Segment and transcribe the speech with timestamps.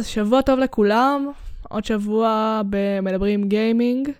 [0.00, 1.30] אז שבוע טוב לכולם.
[1.68, 4.10] עוד שבוע במדברים גיימינג,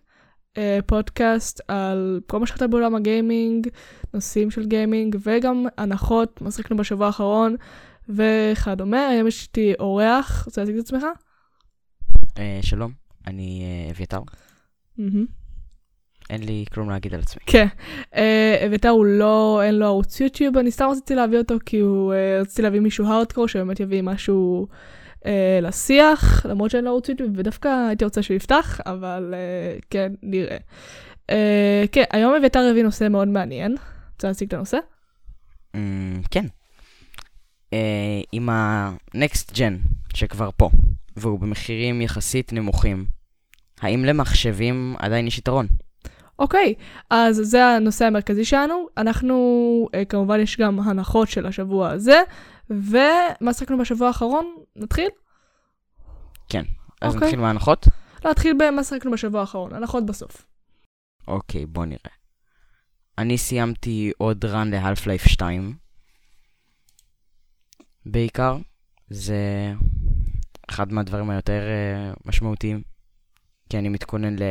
[0.58, 3.68] אה, פודקאסט על כל מה שקרה בעולם הגיימינג,
[4.14, 7.56] נושאים של גיימינג וגם הנחות, מה שחקנו בשבוע האחרון
[8.08, 9.08] וכדומה.
[9.08, 11.04] היום יש איתי אורח, רוצה להציג את עצמך?
[12.38, 12.92] אה, שלום,
[13.26, 14.20] אני אה, אביתר.
[16.30, 17.42] אין לי כלום להגיד על עצמי.
[17.46, 17.66] כן,
[18.66, 22.62] אביתר הוא לא, אין לו ערוץ יוטיוב, אני סתם רציתי להביא אותו כי הוא, רציתי
[22.62, 24.66] להביא מישהו הארדקור שבאמת יביא משהו
[25.26, 30.56] אה, לשיח, למרות לו ערוץ יוטיוב, ודווקא הייתי רוצה שהוא יפתח, אבל אה, כן, נראה.
[31.30, 33.76] אה, כן, היום אביתר הביא נושא מאוד מעניין.
[34.14, 34.78] רוצה להציג את הנושא?
[35.74, 36.44] אמ, כן.
[37.72, 40.70] אה, עם ה-Next Gen שכבר פה,
[41.16, 43.04] והוא במחירים יחסית נמוכים,
[43.80, 45.66] האם למחשבים עדיין יש יתרון?
[46.38, 46.74] אוקיי,
[47.10, 48.86] אז זה הנושא המרכזי שלנו.
[48.96, 52.22] אנחנו, כמובן יש גם הנחות של השבוע הזה,
[52.70, 54.56] ומה שחקנו בשבוע האחרון?
[54.76, 55.08] נתחיל?
[56.48, 56.62] כן.
[57.00, 57.26] אז אוקיי.
[57.26, 57.88] נתחיל מההנחות?
[58.24, 60.46] להתחיל במה שחקנו בשבוע האחרון, הנחות בסוף.
[61.28, 62.12] אוקיי, בוא נראה.
[63.18, 65.74] אני סיימתי עוד run להלף-לייף 2.
[68.06, 68.56] בעיקר.
[69.10, 69.72] זה
[70.70, 72.82] אחד מהדברים היותר אה, משמעותיים.
[73.68, 74.42] כי אני מתכונן ל...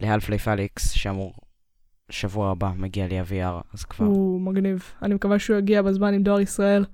[0.00, 1.34] להלף-לייף אליקס, שאמור
[2.10, 4.06] שבוע הבא מגיע לי ה-VR, אז כבר.
[4.06, 4.92] הוא מגניב.
[5.02, 6.84] אני מקווה שהוא יגיע בזמן עם דואר ישראל.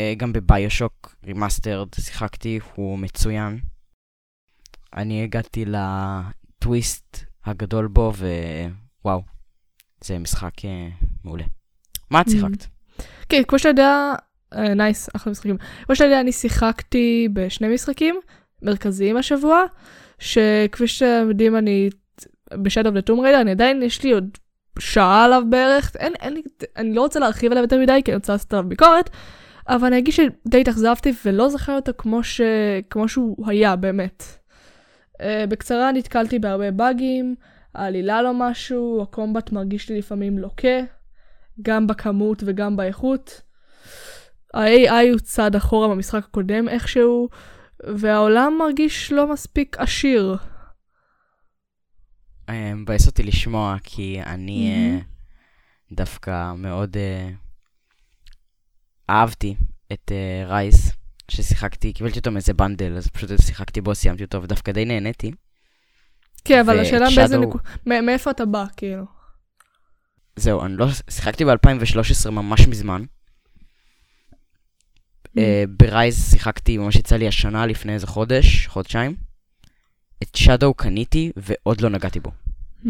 [0.00, 3.58] אה, גם ב BioShock Remastered שיחקתי, הוא מצוין.
[4.96, 8.12] אני הגעתי לטוויסט הגדול בו,
[9.04, 9.22] ווואו,
[10.04, 10.88] זה משחק אה,
[11.24, 11.44] מעולה.
[12.10, 12.66] מה אתה שיחקת?
[13.28, 14.12] כן, כמו שאתה יודע,
[14.54, 15.56] אה, nice, אחלה משחקים.
[15.84, 18.20] כמו שאתה יודע, אני שיחקתי בשני משחקים
[18.62, 19.62] מרכזיים השבוע,
[20.18, 21.90] שכפי שאתם יודעים, אני
[22.52, 24.28] אוף לטום ריידר, אני עדיין, יש לי עוד
[24.78, 26.42] שעה עליו בערך, אין, אין לי,
[26.76, 29.10] אני לא רוצה להרחיב עליו יותר מדי, כי אני רוצה לעשות עליו ביקורת,
[29.68, 32.40] אבל אני אגיד שדי התאכזבתי ולא זוכר אותו כמו, ש...
[32.90, 34.24] כמו שהוא היה, באמת.
[35.12, 37.34] Uh, בקצרה, נתקלתי בהרבה באגים,
[37.74, 40.78] העלילה לא משהו, הקומבט מרגיש לי לפעמים לוקה,
[41.62, 43.42] גם בכמות וגם באיכות.
[44.54, 47.28] ה-AI הוא צעד אחורה במשחק הקודם איכשהו,
[47.96, 50.36] והעולם מרגיש לא מספיק עשיר.
[52.48, 55.00] אה, מבאס אותי לשמוע, כי אני מהמם.
[55.92, 57.30] דווקא מאוד אה,
[59.10, 59.54] אהבתי
[59.92, 60.12] את
[60.46, 60.92] Ryse,
[61.30, 65.32] ששיחקתי, קיבלתי אותו מאיזה bundle, אז פשוט שיחקתי בו, סיימתי אותו, ודווקא די נהניתי.
[66.44, 69.04] כן, אבל השאלה באיזה נקודה, מאיפה אתה בא, כאילו.
[70.36, 70.86] זהו, אני לא...
[71.10, 73.04] שיחקתי ב-2013 ממש מזמן.
[75.38, 79.16] אה, ב Ryse שיחקתי, ממש יצא לי השנה לפני איזה חודש, חודשיים.
[80.22, 82.30] את שדו קניתי ועוד לא נגעתי בו.
[82.84, 82.88] Hmm.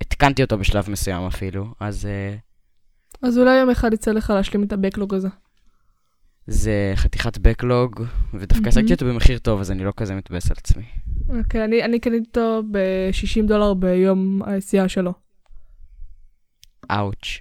[0.00, 2.36] התקנתי אותו בשלב מסוים אפילו, אז אה,
[3.22, 5.28] אז אולי יום אחד יצא לך להשלים את ה backlog הזה.
[6.46, 8.02] זה חתיכת backlog,
[8.34, 8.68] ודווקא.
[8.68, 10.84] השגתי אותו במחיר טוב, אז אני לא כזה מתבאס על עצמי.
[11.28, 15.12] אוקיי, אני, אני קניתי אותו ב-60 דולר ביום היציאה שלו.
[16.90, 17.40] אאוץ'.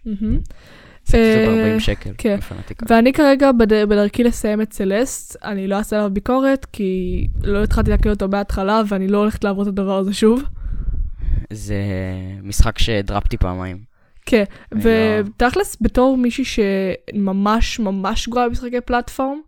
[1.08, 2.38] עשיתי אותו אה, ב-40 שקל, כן.
[2.90, 3.74] ואני כרגע בד...
[3.74, 8.82] בדרכי לסיים את סלסט, אני לא אעשה עליו ביקורת, כי לא התחלתי להקריא אותו בהתחלה,
[8.88, 10.44] ואני לא הולכת לעבור את הדבר הזה שוב.
[11.54, 11.82] זה
[12.44, 13.97] משחק שדרפתי פעמיים.
[14.30, 14.90] כן, אני לא-
[15.26, 19.40] ותכלס, בתור מישהי שממש ממש גרועה במשחקי פלטפורם,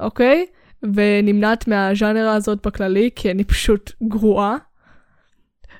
[0.00, 0.46] אוקיי?
[0.94, 4.56] ונמנעת מהז'אנרה הזאת בכללי, כי אני פשוט גרועה.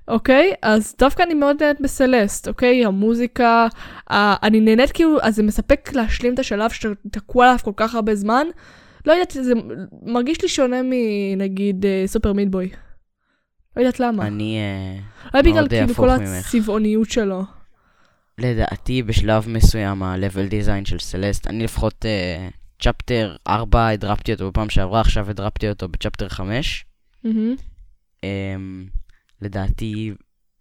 [0.08, 0.52] אוקיי?
[0.62, 2.84] אז דווקא אני מאוד נהנית בסלסט, אוקיי?
[2.84, 3.66] המוזיקה,
[4.10, 7.94] ה- אני נהנית כאילו, אז זה מספק להשלים את השלב שאתה תקוע עליו כל כך
[7.94, 8.46] הרבה זמן.
[9.06, 9.52] לא יודעת, זה
[10.02, 12.70] מרגיש לי שונה מנגיד אה, סופר מידבוי.
[13.76, 14.26] לא יודעת למה.
[14.26, 15.00] אני, אה,
[15.34, 16.46] אולי בגלל אה, כאילו כל ממך.
[16.54, 17.42] הצבעוניות שלו.
[18.38, 22.04] לדעתי בשלב מסוים ה-level design של סלסט, אני לפחות
[22.82, 26.84] צ'פטר 4 הדרפתי אותו בפעם שעברה, עכשיו הדרפתי אותו בצ'פטר 5.
[27.24, 27.56] מהמם.
[28.24, 28.86] אמ,
[29.42, 30.12] לדעתי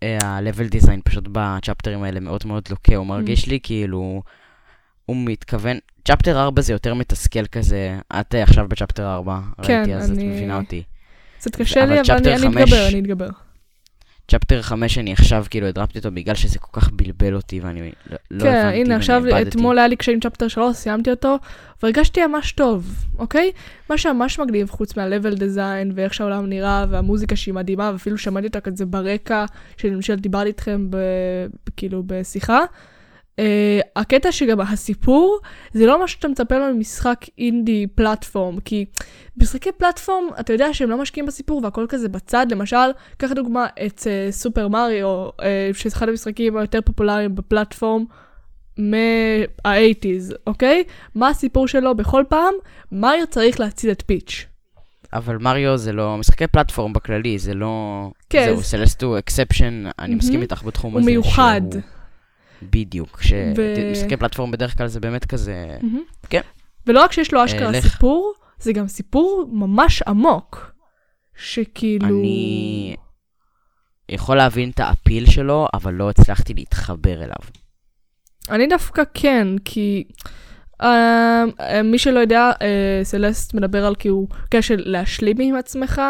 [0.03, 4.21] אה, ה-level design פשוט בצ'פטרים האלה מאוד מאוד לוקה, הוא מרגיש לי כאילו,
[5.05, 9.95] הוא מתכוון, צ'פטר 4 זה יותר מתסכל כזה, את אה, עכשיו בצ'פטר 4, כן, ראיתי
[9.95, 10.83] אז את אני- מבינה אותי.
[11.37, 13.29] קצת קשה לי, אבל אני אתגבר, אני אתגבר.
[14.31, 18.17] צ'פטר 5 אני עכשיו כאילו הדרפתי אותו בגלל שזה כל כך בלבל אותי ואני לא,
[18.31, 19.49] לא כן, הבנתי הנה ואני עכשיו, איבדתי.
[19.49, 21.37] אתמול היה לי קשיים צ'פטר 3, סיימתי אותו,
[21.83, 23.51] והרגשתי ממש טוב, אוקיי?
[23.89, 28.61] מה שממש מגניב, חוץ מה-level design ואיך שהעולם נראה, והמוזיקה שהיא מדהימה, ואפילו שמעתי אותה
[28.61, 29.45] כזה ברקע,
[29.77, 30.97] שלמשל דיברתי איתכם ב,
[31.77, 32.59] כאילו בשיחה.
[33.37, 33.39] Uh,
[33.95, 35.39] הקטע שגם הסיפור,
[35.73, 38.85] זה לא מה שאתה מצפה לו ממשחק אינדי פלטפורם, כי
[39.37, 42.77] משחקי פלטפורם, אתה יודע שהם לא משקיעים בסיפור והכל כזה בצד, למשל,
[43.17, 45.33] קח דוגמה את uh, סופר מריו, uh,
[45.73, 48.05] שזה אחד המשחקים היותר פופולריים בפלטפורם
[48.77, 50.83] מה-80's, אוקיי?
[51.15, 52.53] מה הסיפור שלו בכל פעם?
[52.91, 54.45] מאריו צריך להציל את פיץ'.
[55.13, 58.07] אבל מריו זה לא, משחקי platform בכללי, זה לא...
[58.29, 58.45] כן.
[58.45, 60.15] זהו, סלסט הוא exception, אני.
[60.15, 61.09] מסכים איתך בתחום הוא הזה.
[61.09, 61.61] מיוחד.
[61.71, 61.81] שהוא-
[62.61, 63.19] בדיוק,
[63.57, 65.77] ו- שמשחקי platform בדרך כלל זה באמת כזה...
[65.81, 66.03] מהמם.
[66.29, 66.41] כן.
[66.87, 67.87] ולא רק שיש לו אשכרה לך.
[67.87, 70.71] סיפור, זה גם סיפור ממש עמוק.
[71.37, 72.07] שכאילו...
[72.07, 72.95] אני
[74.09, 77.49] יכול להבין את האפיל שלו, אבל לא הצלחתי להתחבר אליו.
[78.49, 80.03] אני דווקא כן, כי
[80.81, 86.01] אה, אה, מי שלא יודע, אה, סלסט מדבר על כאילו קשר להשלים עם עצמך,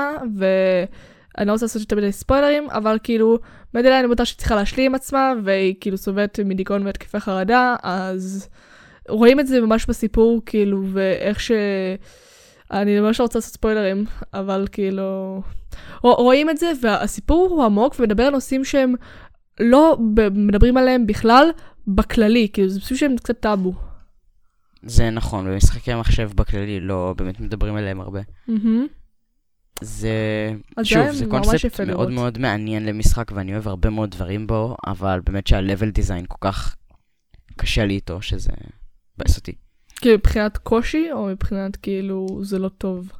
[1.37, 3.39] ואני לא רוצה לעשות יותר מדי ספוילרים, אבל כאילו,
[3.73, 8.47] מדינה אני בטוח שהיא צריכה להשלים עם עצמה, והיא כאילו סובלת מדיכאון והתקפי חרדה, אז
[9.09, 11.51] רואים את זה ממש בסיפור, כאילו, ואיך ש...
[12.71, 15.41] אני ממש לא רוצה לעשות ספוילרים, אבל כאילו...
[16.03, 18.93] רוא- רואים את זה, והסיפור הוא עמוק ומדבר על נושאים שהם
[19.59, 19.97] לא
[20.31, 21.49] מדברים עליהם בכלל,
[21.87, 23.73] בכללי, כאילו זה פשוט שהם קצת טאבו.
[24.83, 28.19] זה נכון, במשחקי מחשב בכללי לא באמת מדברים עליהם הרבה.
[28.47, 28.87] מהמם.
[29.81, 30.53] זה,
[30.83, 32.09] שוב, זה קונספט מאוד לראות.
[32.09, 36.75] מאוד מעניין למשחק, ואני אוהב הרבה מאוד דברים בו, אבל באמת שה-level design כל כך
[37.55, 38.49] קשה לי איתו, שזה
[39.17, 39.53] מבאס אותי.
[39.95, 43.11] כאילו מבחינת קושי, או מבחינת כאילו זה לא טוב?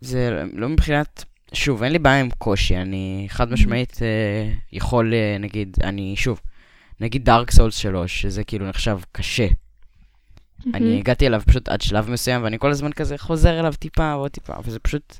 [0.00, 5.36] זה לא מבחינת, שוב, אין לי בעיה עם קושי, אני חד משמעית אה, יכול, אה,
[5.40, 6.40] נגיד, אני, שוב,
[7.00, 9.46] נגיד דארק סולס 3, שזה כאילו נחשב קשה.
[10.74, 14.30] אני הגעתי אליו פשוט עד שלב מסוים, ואני כל הזמן כזה חוזר אליו טיפה ועוד
[14.30, 15.18] טיפה, וזה פשוט...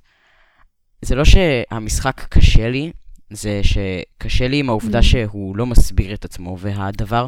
[1.03, 2.93] זה לא שהמשחק קשה לי,
[3.31, 5.03] זה שקשה לי עם העובדה Mm.
[5.03, 7.27] שהוא לא מסביר את עצמו, והדבר,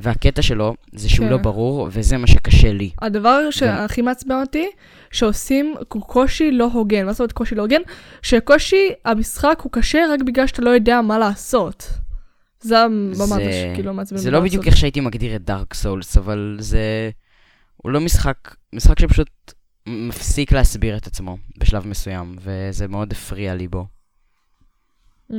[0.00, 1.32] והקטע שלו, זה שהוא כן.
[1.32, 2.90] לא ברור, וזה מה שקשה לי.
[3.02, 4.66] הדבר שהכי מעצבן אותי,
[5.10, 7.06] שעושים קושי לא הוגן.
[7.06, 7.80] מה זאת אומרת קושי לא הוגן?
[8.22, 11.88] שקושי, המשחק הוא קשה רק בגלל שאתה לא יודע מה לעשות.
[12.60, 13.42] זה ממש
[13.74, 14.18] כאילו מעצבן.
[14.18, 17.10] זה לא בדיוק איך שהייתי מגדיר את דארק סולס, אבל זה...
[17.76, 19.28] הוא לא משחק, משחק שפשוט
[19.86, 23.86] מפסיק להסביר את עצמו בשלב מסוים, וזה מאוד הפריע לי בו.
[25.30, 25.34] Mm.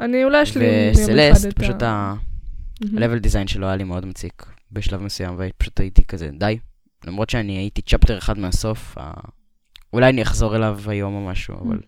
[0.00, 0.62] אני אולי יום
[0.92, 1.82] אחד וסלסט, פשוט.
[1.82, 6.58] ה-level design שלו היה לי מאוד מציק בשלב מסוים, ופשוט הייתי כזה, די.
[7.06, 8.96] למרות שאני הייתי צ'פטר אחד מהסוף,
[9.92, 11.80] אולי אני אחזור אליו היום או משהו, אבל...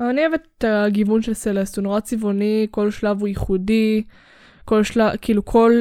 [0.00, 4.04] אני אוהבת את הגיוון של סלסט, הוא נורא צבעוני, כל שלב הוא ייחודי,
[4.64, 5.72] כל שלב, כאילו כל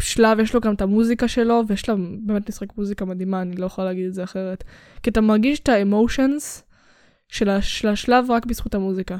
[0.00, 1.94] שלב יש לו גם את המוזיקה שלו, ויש לה
[2.26, 4.64] באמת משחק מוזיקה מדהימה, אני לא יכולה להגיד את זה אחרת.
[5.02, 6.62] כי אתה מרגיש את האמושנס
[7.28, 9.16] של, הש- של השלב רק בזכות המוזיקה.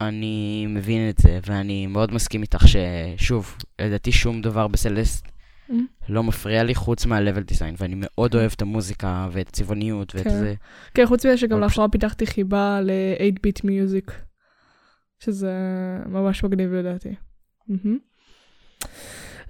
[0.00, 5.26] אני מבין את זה, ואני מאוד מסכים איתך ששוב, לדעתי שום דבר בסלסט
[5.70, 5.72] Mm.
[6.08, 10.30] לא מפריע לי חוץ מה-level design, ואני מאוד אוהב את המוזיקה ואת הצבעוניות ואת כן.
[10.30, 10.54] זה.
[10.94, 14.12] כן, חוץ מזה שגם לאחרונה פיתחתי חיבה ל-8-ביט מיוזיק,
[15.18, 15.52] שזה
[16.06, 17.08] ממש מגניב לדעתי.
[17.68, 17.98] מהמם.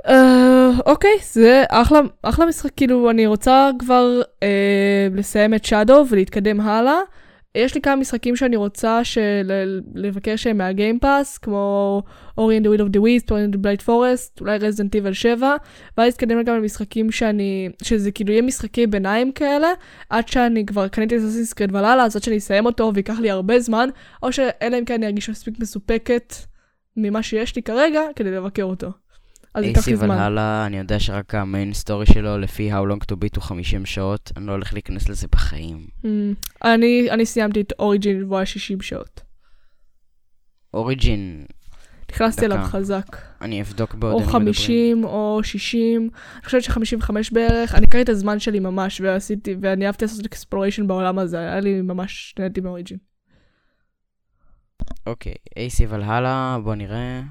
[0.08, 6.60] אה, אוקיי, זה אחלה, אחלה משחק, כאילו אני רוצה כבר אה, לסיים את שדו ולהתקדם
[6.60, 6.98] הלאה.
[7.54, 9.52] יש לי כמה משחקים שאני רוצה של...
[9.94, 12.02] לבקר שהם מהגיימפאס, כמו
[12.38, 15.12] אורי and the Will of the Wisp, אורי and the Blind Forest, אולי רזידנט איבל
[15.12, 15.56] 7,
[15.98, 19.68] ואז להתקדם גם למשחקים שאני, שזה כאילו יהיה משחקי ביניים כאלה,
[20.10, 23.30] עד שאני כבר קניתי את אסאסינס קריד ולהאלה, אז עד שאני אסיים אותו וייקח לי
[23.30, 23.88] הרבה זמן,
[24.22, 26.34] או שאלא אם כן אני ארגיש מספיק מסופקת
[26.96, 28.90] ממה שיש לי כרגע, כדי לבקר אותו.
[29.54, 30.10] אז ייקח לי AC זמן.
[30.10, 33.86] ולהאלה, אני יודע שרק ה main story שלו, לפי How Long to Beat הוא 50
[33.86, 35.86] שעות, אני לא הולך להיכנס לזה בחיים.
[36.02, 36.06] Mm,
[36.64, 39.20] אני, אני סיימתי את אוריג'ין והוא היה 60 שעות.
[40.74, 41.44] אוריג'ין,
[42.12, 42.58] נכנסתי אליו.
[42.62, 43.16] חזק.
[43.40, 44.46] אני אבדוק בעוד אנו מדברים.
[44.46, 47.74] 50 או 60, אני חושבת ש-55 בערך.
[47.74, 51.82] אני קראתי את הזמן שלי ממש, ועשיתי, ואני אהבתי לעשות exploration בעולם הזה, היה לי
[51.82, 52.98] ממש, נהניתי מאוריג'ין.
[55.06, 57.22] אוקיי, AC ולהאלה, בוא נראה.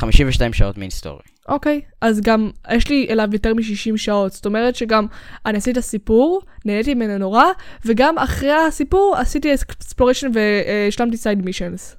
[0.00, 1.22] 52 שעות main story.
[1.48, 5.06] אוקיי, אז גם יש לי אליו יותר מ-60 שעות, זאת אומרת שגם
[5.46, 7.44] אני עשיתי את הסיפור, נהניתי ממנו נורא,
[7.84, 11.96] וגם אחרי הסיפור עשיתי exploration והשלמתי side missions.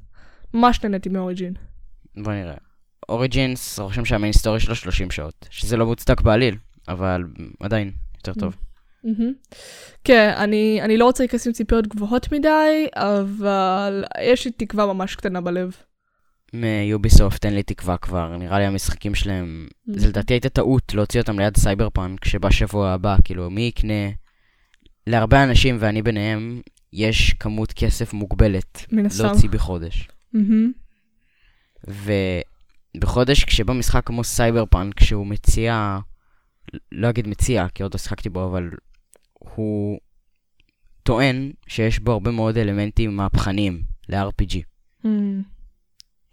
[0.54, 1.54] ממש נהניתי מאוריג'ין.
[2.18, 2.54] בוא נראה.
[3.10, 5.48] אוריג'ינס, רושם שה main story שלו 30 שעות.
[5.50, 6.56] שזה לא מוצדק בעליל,
[6.88, 7.24] אבל
[7.60, 8.56] עדיין, יותר טוב.
[10.04, 15.16] כן, אני, אני לא רוצה להיכנס עם ציפיות גבוהות מדי, אבל יש לי תקווה ממש
[15.16, 15.76] קטנה בלב.
[16.54, 21.40] מיוביסופט אין לי תקווה כבר, נראה לי המשחקים שלהם, זה לדעתי הייתה טעות להוציא אותם
[21.40, 24.10] ליד סייבר פאנק שבשבוע הבא, כאילו מי יקנה?
[25.08, 26.62] להרבה אנשים, ואני ביניהם,
[26.94, 28.86] יש כמות כסף מוגבלת.
[29.30, 30.08] להוציא בחודש.
[30.34, 30.72] מהמם.
[32.96, 36.00] ובחודש כשבא משחק כמו סייבר פאנק, שהוא מציע,
[36.92, 38.70] לא אגיד מציע, כי עוד לא שיחקתי בו, אבל
[39.40, 40.00] הוא
[41.04, 44.58] טוען שיש בו הרבה מאוד אלמנטים מהפכניים ל-RPG.
[45.04, 45.61] מהמם.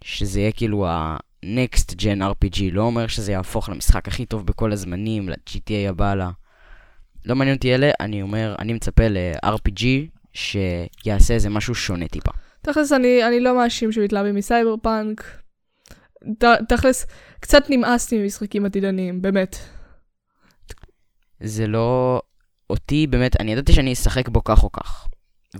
[0.03, 5.29] שזה יהיה כאילו ה-next gen RPG, לא אומר שזה יהפוך למשחק הכי טוב בכל הזמנים,
[5.29, 6.31] ל-GTA הבא לה.
[7.25, 9.83] לא מעניין אותי אלה, אני אומר, אני מצפה ל-RPG
[10.33, 12.31] שיעשה איזה משהו שונה טיפה.
[12.61, 15.23] תכלס, אני, אני לא מאשים שמתלהבים מסייבר פאנק.
[16.39, 17.05] ת- תכלס,
[17.39, 19.55] קצת נמאסתי ממשחקים עתידניים, באמת.
[21.39, 22.21] זה לא...
[22.69, 25.07] אותי באמת, אני ידעתי שאני אשחק בו כך או כך.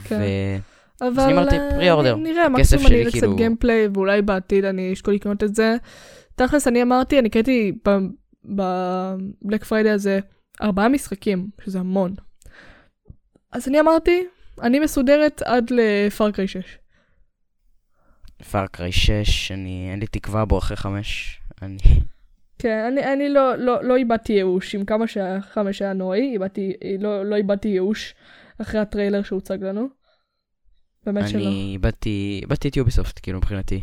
[0.03, 0.19] כן.
[0.21, 0.23] ו...
[1.01, 2.15] אבל אני אמרתי, אה, pre-order.
[2.15, 5.75] נ- נראה, מקסימום אני אראה קצת כאילו- gameplay, ואולי בעתיד אני אשקול לקנות את זה.
[6.35, 7.71] תכלס, אני אמרתי, אני קניתי
[8.45, 10.19] בבלק פריידי הזה
[10.61, 12.13] ארבעה משחקים, שזה המון.
[13.51, 14.25] אז אני אמרתי,
[14.61, 16.77] אני מסודרת עד לפארקריי 6.
[18.51, 19.87] פארקריי 6, אני...
[19.91, 21.41] אין לי תקווה בו אחרי 5.
[21.61, 21.77] אני...
[22.59, 27.25] כן, אני, אני לא, לא, לא איבדתי ייאוש, עם כמה שהחמש היה נוראי, איבדתי, לא,
[27.25, 28.15] לא איבדתי ייאוש
[28.61, 29.98] אחרי הטריילר שהוצג לנו.
[31.05, 31.39] באמת שלא.
[31.39, 33.81] אני איבדתי, איבדתי את יוביסופט, כאילו מבחינתי.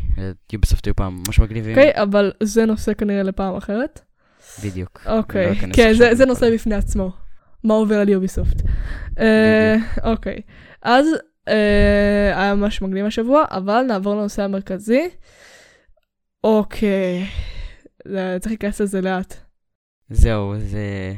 [0.53, 1.77] יוביסופט היו פעם ממש מגניבים.
[1.77, 4.01] אוקיי, אבל זה נושא כנראה לפעם אחרת.
[4.63, 5.01] בדיוק.
[5.05, 7.11] לא אוקיי, אכנס כן, עכשיו זה, זה נושא בפני עצמו.
[7.63, 8.61] מה עובר על יוביסופט.
[9.19, 10.41] אה, אוקיי,
[10.81, 11.05] אז
[11.47, 15.09] אה, היה ממש מגניב השבוע, אבל נעבור לנושא המרכזי.
[16.43, 17.25] אוקיי,
[18.07, 19.33] זה- צריך להיכנס לזה לאט.
[20.09, 21.13] זהו, זה...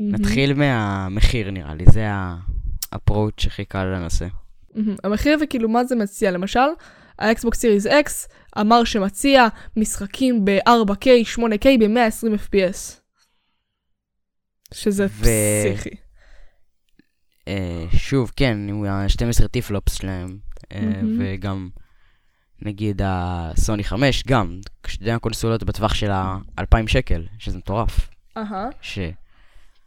[0.00, 4.26] נתחיל מהמחיר נראה לי, זה ה-approach הכי קל לנושא.
[5.04, 6.60] המחיר וכאילו מה זה מציע, למשל,
[7.18, 13.02] האקסבוקס סיריס X אמר שמציע משחקים ב-4K, 8K ב-120 FPS.
[14.74, 15.96] שזה ו- פסיכי.
[17.48, 20.38] אה, שוב, כן, עם ה-12 טרהפלופס שלהם,
[20.72, 21.16] אה, מהמם.
[21.20, 21.68] וגם
[22.62, 28.08] נגיד הסוני 5, גם, שתי הקונסולות בטווח של ה-2,000 שקל, שזה מטורף.
[28.36, 28.68] אהה,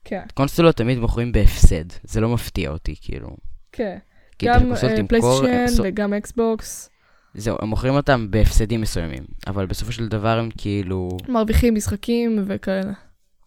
[0.06, 3.38] כן, שקונסולות תמיד מוכרים בהפסד, זה לא מפתיע אותי, כאילו.
[3.72, 3.98] כן.
[4.39, 6.89] כי גם הקונסולות אה, תמכור- פלייסטיישן וגם אקסבוקס
[7.34, 12.92] זהו, הם מוכרים אותם בהפסדים מסוימים, אבל בסופו של דבר הם כאילו, מרוויחים משחקים וכאלה.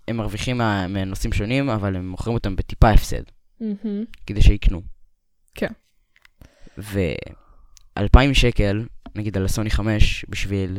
[0.09, 3.23] הם מרוויחים מנושאים שונים, אבל הם מוכרים אותם בטיפה הפסד,
[3.61, 4.05] מהמם.
[4.27, 4.83] כדי שיקנו.
[5.55, 5.73] כן.
[6.79, 10.79] ו-2,000 שקל, נגיד על הסוני 5, בשביל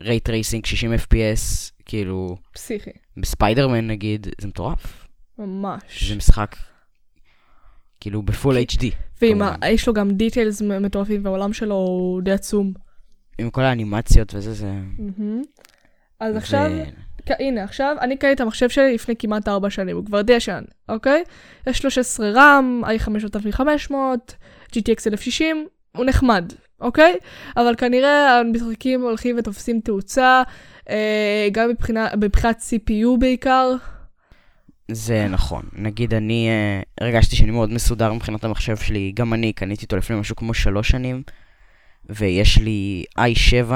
[0.00, 5.06] ray tracing 60 FPS, כאילו, פסיכי, בספיידרמן נגיד, זה מטורף.
[5.38, 6.08] ממש.
[6.08, 6.56] זה משחק,
[8.00, 8.84] כאילו, בפול HD,
[9.22, 9.54] ואם כמובן.
[9.62, 12.72] ה- יש לו גם דיטיילס מטורפים והעולם שלו הוא די עצום.
[13.38, 14.72] עם כל האנימציות וזה, זה...
[14.98, 15.42] מהמם.
[16.20, 16.70] אז ו- עכשיו,
[17.26, 20.32] כ- הנה, עכשיו, אני קראתי את המחשב שלי לפני כמעט 4 שנים, הוא כבר די
[20.32, 21.22] ישן, אוקיי?
[21.66, 23.08] יש 13 רם, i5
[24.72, 25.66] GTX 1060,
[25.96, 27.14] הוא נחמד, אוקיי?
[27.56, 30.42] אבל כנראה המשחקים הולכים ותופסים תאוצה,
[30.90, 31.70] אה, גם
[32.16, 33.74] מבחינת CPU בעיקר.
[34.92, 35.62] זה נכון.
[35.72, 40.16] נגיד אני אה, הרגשתי שאני מאוד מסודר מבחינת המחשב שלי, גם אני קניתי אותו לפני
[40.16, 41.22] משהו כמו שלוש שנים,
[42.10, 43.72] ויש לי i7,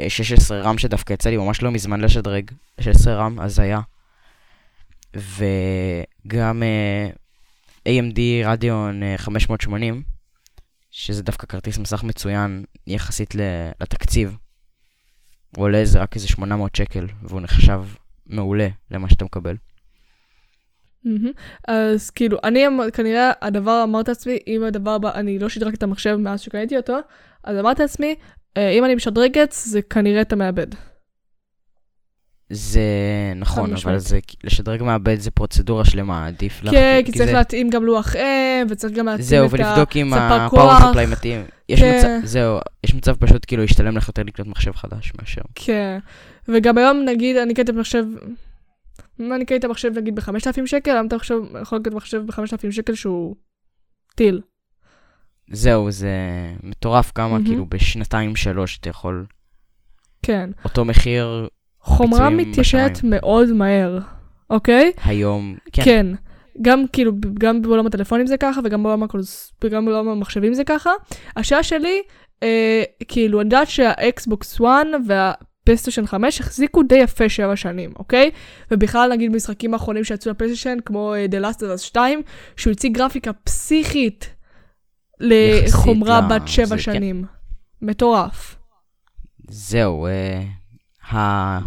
[0.00, 3.80] אה, 16 רם שדווקא יצא לי ממש לא מזמן לשדרג, 16 רם, אז היה.
[5.16, 7.10] וגם אה,
[7.88, 10.02] AMD רדיון אה, 580,
[10.90, 13.34] שזה דווקא כרטיס מסך מצוין יחסית
[13.80, 14.36] לתקציב.
[15.56, 17.82] הוא עולה איזה רק איזה 800 שקל, והוא נחשב
[18.26, 19.56] מעולה למה שאתה מקבל.
[21.04, 21.30] מהמם.
[21.68, 25.82] אז כאילו, אני אמ- כנראה הדבר אמרתי לעצמי, אם הדבר הבא, אני לא שדרגתי את
[25.82, 26.96] המחשב מאז שקניתי אותו,
[27.44, 28.14] אז אמרתי לעצמי,
[28.56, 30.66] אה, אם אני משדרגת, זה כנראה אתה מאבד.
[32.52, 32.80] זה
[33.36, 33.98] נכון, אבל.
[33.98, 36.70] זה לשדרג מעבד זה פרוצדורה שלמה, עדיף לך.
[36.70, 39.56] כן, כי צריך זה- להתאים גם לוח אם, וצריך גם להתאים זהו, את ה...
[39.56, 40.88] ולבדוק אם הפאור כוח.
[40.90, 41.44] ספליי מתאים.
[41.68, 41.98] יש כן.
[41.98, 45.42] מצב, זהו, יש מצב פשוט כאילו ישתלם לך יותר לקנות מחשב חדש מאשר.
[45.54, 45.98] כן.
[46.48, 48.04] וגם היום, נגיד, אני קניתי מחשב,
[49.20, 53.36] אני קניתי מחשב נגיד ב-5,000 שקל, למה אתה עכשיו יכול לקנות מחשב ב-5,000 שקל שהוא
[54.14, 54.40] טיל?
[55.50, 56.10] זהו, זה
[56.62, 57.44] מטורף כמה, מהמם.
[57.44, 59.26] כאילו בשנתיים שלוש אתה יכול,
[60.22, 60.50] כן.
[60.64, 61.48] אותו מחיר
[61.80, 63.00] חומרה מתיישנת.
[63.04, 63.98] מאוד מהר,
[64.50, 64.92] אוקיי?
[65.04, 66.06] היום, כן, כן.
[66.62, 69.52] גם כאילו, גם בעולם הטלפונים זה ככה, וגם בעולם, הקונס...
[69.64, 70.90] וגם בעולם המחשבים זה ככה.
[71.36, 72.02] השאלה שלי,
[72.42, 74.64] אה, כאילו, אני יודעת שהאקסבוקס 1
[75.70, 78.30] והפלייסטיישן 5 החזיקו די יפה שבע שנים, אוקיי?
[78.70, 82.22] ובכלל, נגיד, משחקים האחרונים שיצאו לפלייסטיישן, כמו אה, The Last of Us 2,
[82.56, 84.34] שהוא הציג גרפיקה פסיכית
[85.20, 86.78] לחומרה ל- בת שבע זה, כן.
[86.78, 87.24] שנים.
[87.82, 88.56] מטורף.
[89.48, 90.42] זהו, אה,
[91.18, 91.58] ה...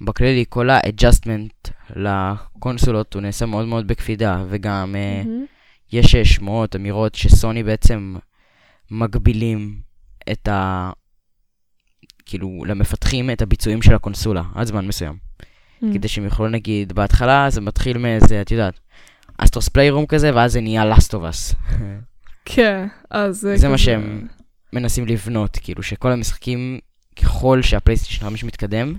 [0.00, 5.44] בכללי כל ה-adjustment לקונסולות הוא נעשה מאוד מאוד בקפידה, וגם אה, מהמם.
[5.92, 8.16] יש שמועות, אמירות, שסוני בעצם
[8.90, 9.80] מגבילים
[10.32, 10.90] את ה...
[12.30, 15.16] כאילו, למפתחים את הביצועים של הקונסולה, עד זמן מסוים.
[15.82, 15.94] מהמם.
[15.94, 18.80] כדי שהם יוכלו, נגיד, בהתחלה זה מתחיל מאיזה, את יודעת,
[19.38, 21.56] אסטרוס פליירום כזה, ואז זה נהיה Last of Us.
[22.44, 23.48] כן, אז...
[23.54, 24.26] זה מה שהם
[24.72, 26.78] מנסים לבנות, כאילו, שכל המשחקים,
[27.22, 28.94] ככל שהפלייסטיישן 5 מתקדם,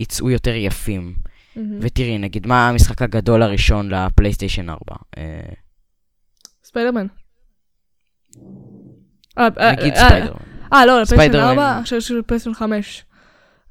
[0.00, 1.14] יצאו יותר יפים.
[1.56, 1.78] מהמם.
[1.82, 4.78] ותראי, נגיד, מה המשחק הגדול הראשון לפלייסטיישן 4?
[5.18, 5.40] אה,
[6.64, 7.06] ספיידרמן.
[9.38, 10.47] אה, נגיד אה, ספיידרמן.
[10.72, 11.58] אה, לא, ספיידרמן.
[11.58, 13.04] 4, עכשיו יש לפלייסטיישן 5.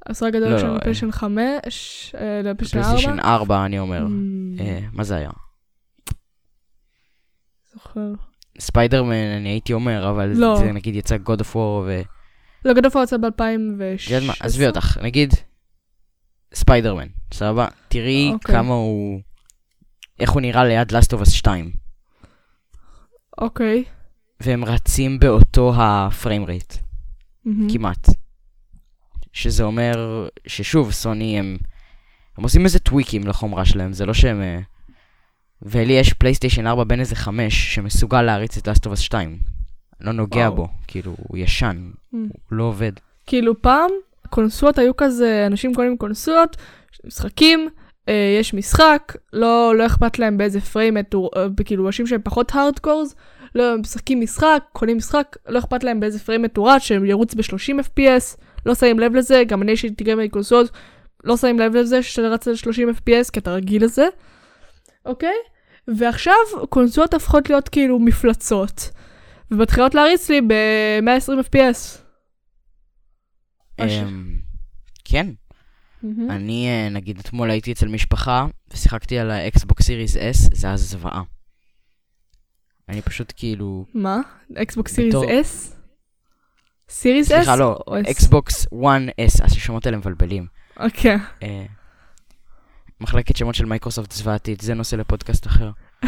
[0.06, 1.36] המשחק הגדול לא, של לא, לפלייסטיישן 5,
[2.18, 2.90] אה, לפלייסטיישן 4.
[2.90, 4.06] פלייסטיישן 4, אני אומר.
[4.06, 5.30] Mm, אה, מה זה היה?
[7.74, 8.14] זוכר.
[8.60, 10.56] ספיידרמן, אני הייתי אומר, אבל לא.
[10.58, 12.02] זה נגיד יצא God of War ו...
[12.66, 14.34] לא, God of War יצא את יודעת מה, ב-2016.
[14.40, 15.34] עזבי אותך, נגיד
[16.54, 17.68] ספיידרמן, סבבה?
[17.88, 18.56] תראי אוקיי.
[18.56, 19.20] כמה הוא...
[20.20, 21.72] איך הוא נראה ליד Last of Us 2.
[23.38, 23.84] אוקיי.
[24.40, 26.74] והם רצים באותו ה frame rate,
[27.48, 27.70] מהמם.
[27.74, 28.10] כמעט.
[29.34, 31.58] שזה אומר ששוב, סוני הם...
[32.38, 34.42] הם עושים איזה טוויקים לחומרה שלהם, זה לא שהם...
[34.42, 34.60] אה,
[35.62, 39.38] ולי יש פלייסטיישן 4 בין איזה 5 שמסוגל להריץ את Us 2.
[40.02, 40.56] לא נוגע וואו.
[40.56, 42.18] בו, כאילו, הוא ישן, Mm.
[42.18, 42.92] הוא לא עובד.
[43.26, 43.90] כאילו פעם,
[44.30, 46.58] קונסולות היו כזה, אנשים קונים קונסולות,
[47.06, 47.70] משחקים,
[48.10, 52.56] אה, יש משחק, לא, לא אכפת להם באיזה פריים, מטור- אה, כאילו אנשים שהם פחות
[52.56, 53.16] הארדקורס,
[53.58, 58.38] לא, משחקים משחק, קונים משחק, לא אכפת להם באיזה פריים מטורט, שהם ירוץ ב-30 FPS,
[58.66, 60.72] לא שמים לב לזה, גם אני שהייתי גיימר קונסולות,
[61.24, 64.08] לא שמים לב לזה שאתה רץ על 30 FPS, כי אתה רגיל לזה,
[65.06, 65.36] אוקיי?
[65.88, 66.36] ועכשיו
[66.70, 68.90] קונסולות הפכות להיות כאילו מפלצות,
[69.52, 72.00] ומתחילות להריץ לי ב-120 FPS.
[73.80, 74.40] אמ,
[75.06, 75.28] כן,
[76.04, 76.32] מהמם.
[76.32, 81.22] אני אה, נגיד אתמול הייתי אצל משפחה ושיחקתי על האקסבוק סיריס S, זה היה זוועה.
[82.90, 84.20] אני פשוט כאילו, מה?
[84.56, 85.76] אקסבוקס Series S?
[86.90, 87.36] Series S?
[87.36, 87.80] סליחה לא?
[88.12, 90.46] אקסבוקס 1S, השמות האלה מבלבלים.
[90.80, 91.18] אוקיי.
[91.44, 91.66] אה,
[93.02, 95.72] מחלקת שמות של מייקרוסופט זוועתית, זה נושא לפודקאסט אחר.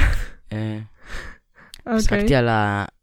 [0.54, 0.80] אה,
[1.88, 2.36] אוקיי.
[2.36, 2.48] על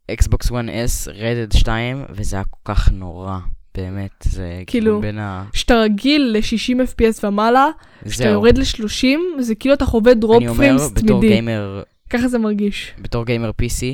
[0.09, 3.39] האקסבוקס 1S, Red Dead 2, וזה היה כל כך נורא,
[3.75, 5.45] באמת, זה כאילו, כאילו בין ה...
[5.53, 7.69] כשאתה רגיל ל-60 FPS ומעלה,
[8.09, 9.07] כשאתה יורד ל-30,
[9.41, 11.29] זה כאילו אתה חווה drop אני אומר, בתור תמידי.
[11.29, 12.93] גיימר ככה זה מרגיש.
[12.99, 13.85] בתור גיימר PC,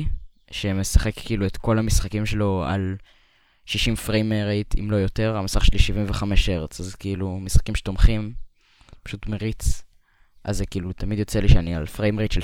[0.51, 2.95] שמשחק כאילו את כל המשחקים שלו על
[3.65, 8.33] 60 פריים רייט, אם לא יותר, המסך שלי 75 הרץ, אז כאילו משחקים שתומכים,
[9.03, 9.83] פשוט מריץ.
[10.43, 12.43] אז זה כאילו, תמיד יוצא לי שאני על פריים רייט של 60-70,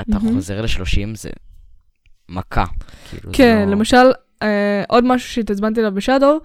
[0.00, 0.34] אתה מהמם.
[0.34, 1.30] חוזר ל-30, זה
[2.28, 2.64] מכה.
[3.10, 4.06] כאילו, זה כן, לא- למשל,
[4.42, 6.38] אה, עוד משהו שהתעצבנתי עליו בשאדו,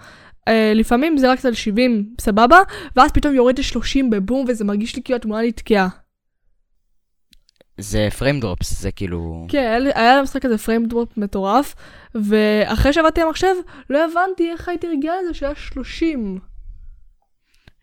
[0.47, 2.57] אה, לפעמים זה רק על 70, סבבה,
[2.95, 5.87] ואז פתאום יורד ל-30 בבום, וזה מרגיש לי כאילו התמונה נתקעה.
[7.77, 9.45] זה פריים דרופס, זה כאילו...
[9.49, 11.75] כן, היה למשחק הזה פריים דרופ מטורף,
[12.15, 13.55] ואחרי שעבדתי על המחשב,
[13.89, 16.39] לא הבנתי איך הייתי רגילה לזה שהיה 30.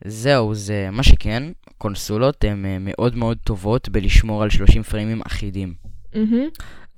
[0.04, 1.42] זהו, זה מה שכן,
[1.78, 5.74] קונסולות הן אה, מאוד מאוד טובות בלשמור על 30 פריימים אחידים.
[6.14, 6.48] מהמם.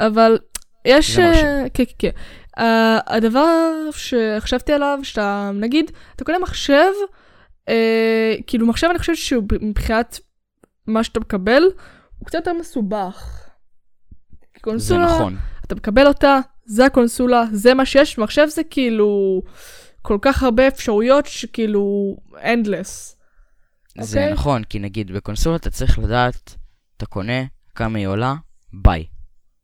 [0.01, 0.39] אבל
[0.85, 1.19] יש...
[1.19, 2.11] אה, כן, כן, כן.
[2.59, 6.93] אה, הדבר שחשבתי עליו, שאתה, נגיד, אתה קונה מחשב,
[7.69, 10.21] אה, כאילו מחשב אני חושבת שהוא מבחינת
[10.87, 11.63] מה שאתה מקבל,
[12.19, 13.49] הוא קצת יותר מסובך.
[14.41, 15.37] זה קונסולה, נכון.
[15.67, 19.43] אתה מקבל אותה, זה הקונסולה, זה מה שיש, מחשב זה כאילו
[20.03, 23.15] כל כך הרבה אפשרויות שכאילו endless.
[24.01, 24.33] זה אוקיי?
[24.33, 26.57] נכון, כי נגיד בקונסולה אתה צריך לדעת,
[26.97, 27.43] אתה קונה,
[27.75, 28.35] כמה היא עולה,
[28.73, 29.07] ביי.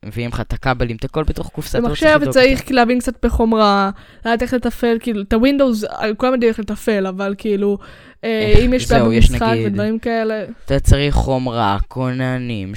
[0.05, 2.71] מביאים לך את הכבלים, את הכל בתוך קופסה, לא במחשב צריך.
[2.71, 5.85] להבין קצת בחומרה, לדעת איך לתפעל, כאילו, את הווינדוס,
[6.17, 7.79] כולם יודעים איך לתפעל, אבל כאילו,
[8.25, 12.73] אה, איך- אם יש בעיה במשחק ודברים כאלה, אתה צריך חומרה, כוננים,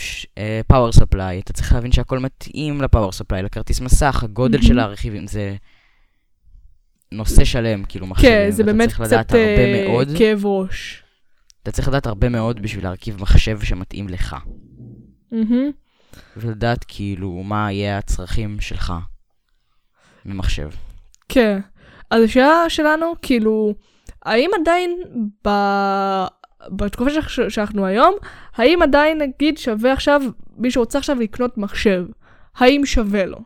[0.68, 4.62] פאוור ספליי, אתה צריך להבין שהכל מתאים לפאוור ספליי, לכרטיס מסך, הגודל.
[4.62, 5.56] של הרכיבים, זה
[7.12, 8.32] נושא שלם, כאילו מחשבים.
[8.32, 11.04] כן, זה באמת קצת אה, כאב ראש.
[11.64, 14.36] אתה צריך לדעת הרבה מאוד בשביל להרכיב מחשב שמתאים לך.
[15.32, 15.72] מהמם.
[16.38, 18.94] ולדעת כאילו מה יהיה הצרכים שלך
[20.26, 20.70] ממחשב.
[21.30, 21.60] כן.
[22.12, 23.74] אז השאלה שלנו, כאילו,
[24.26, 24.98] האם עדיין
[25.48, 25.50] ב...
[26.70, 28.16] בתקופה שאנחנו- שאנחנו היום,
[28.56, 30.22] האם עדיין נגיד שווה עכשיו,
[30.58, 32.06] מי שרוצה עכשיו לקנות מחשב,
[32.56, 33.38] האם שווה לו?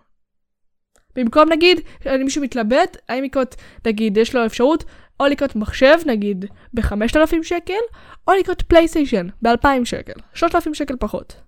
[1.16, 1.80] במקום נגיד,
[2.20, 4.84] מישהו מתלבט, האם לקנות, נגיד, יש לו אפשרות,
[5.20, 7.74] או לקנות מחשב, נגיד, ב-5,000 שקל,
[8.28, 11.47] או לקנות פלייסטיישן ב-2,000 שקל, 3,000 שקל פחות.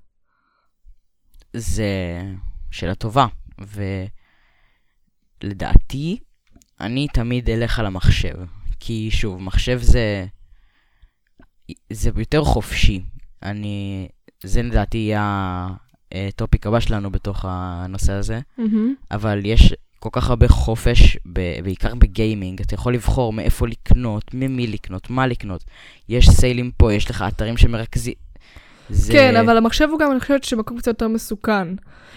[1.53, 2.21] זה
[2.71, 3.27] שאלה טובה,
[5.43, 6.19] ולדעתי,
[6.79, 8.35] אני תמיד אלך על המחשב.
[8.79, 10.25] כי שוב, מחשב זה...
[11.93, 13.01] זה יותר חופשי.
[13.43, 14.07] אני...
[14.43, 15.67] זה לדעתי יהיה
[16.11, 18.39] הטופיק הבא שלנו בתוך הנושא הזה.
[18.57, 18.95] מהמם.
[19.11, 22.61] אבל יש כל כך הרבה חופש, ב- בעיקר בגיימינג.
[22.61, 25.63] אתה יכול לבחור מאיפה לקנות, ממי לקנות, מה לקנות.
[26.09, 28.13] יש סיילים פה, יש לך אתרים שמרכזים.
[28.89, 29.13] זה...
[29.13, 31.67] כן, אבל המחשב הוא גם, אני חושבת שמקום קצת יותר מסוכן.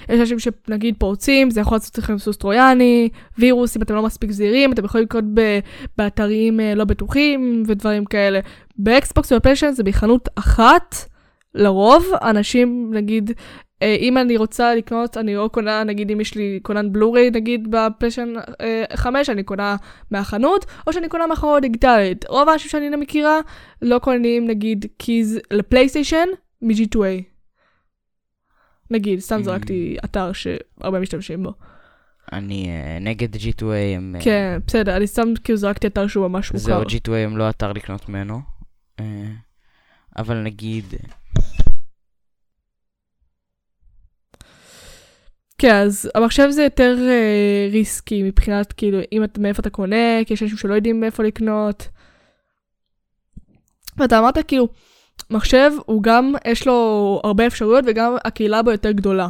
[0.08, 3.08] יש אנשים שנגיד פורצים, זה יכול לעשות לכם סוס טרויאני,
[3.38, 5.58] וירוס, אם אתם לא מספיק זהירים, אתם יכולים לקנות ב-
[5.98, 8.40] באתרים אה, לא בטוחים ודברים כאלה.
[8.76, 10.96] באקסבוקס ובפלייסטיישן זה בחנות אחת,
[11.54, 13.30] לרוב, אנשים נגיד
[13.82, 17.68] אה, אם אני רוצה לקנות, אני או קונה, נגיד אם יש לי כונן בלוריי, נגיד
[17.70, 18.32] בפלייסטיישן
[18.94, 19.76] 5, אני קונה
[20.10, 22.24] מהחנות, או שאני קונה מהחנות דיגיטלית.
[22.28, 23.40] רוב האנשים שאני מכירה
[23.82, 26.26] לא קונים, נגיד, קיז לפלייסטיישן
[26.62, 27.22] מ-G2A.
[28.90, 29.44] נגיד, סתם Mm.
[29.44, 31.52] זרקתי אתר שהרבה משתמשים בו.
[32.32, 34.16] אני אה, נגד G2A, הם...
[34.16, 36.96] אה, כן, בסדר, אני סתם כאילו זרקתי אתר שהוא ממש זהו, מוכר.
[36.96, 38.40] G2A הם לא אתר לקנות ממנו.
[39.00, 39.04] אה,
[40.16, 40.84] אבל נגיד,
[45.58, 50.34] כן, אז המחשב זה יותר אה, ריסקי מבחינת כאילו אם אתה, מאיפה אתה קונה, כי
[50.34, 51.88] יש אנשים שלא יודעים מאיפה לקנות.
[53.96, 54.68] ואתה אמרת כאילו,
[55.32, 59.28] מחשב הוא גם, יש לו הרבה אפשרויות וגם הקהילה בו יותר גדולה.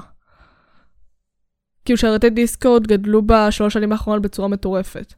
[1.84, 5.14] כאילו שרתי דיסקורד גדלו בשלוש שנים האחרונות בצורה מטורפת.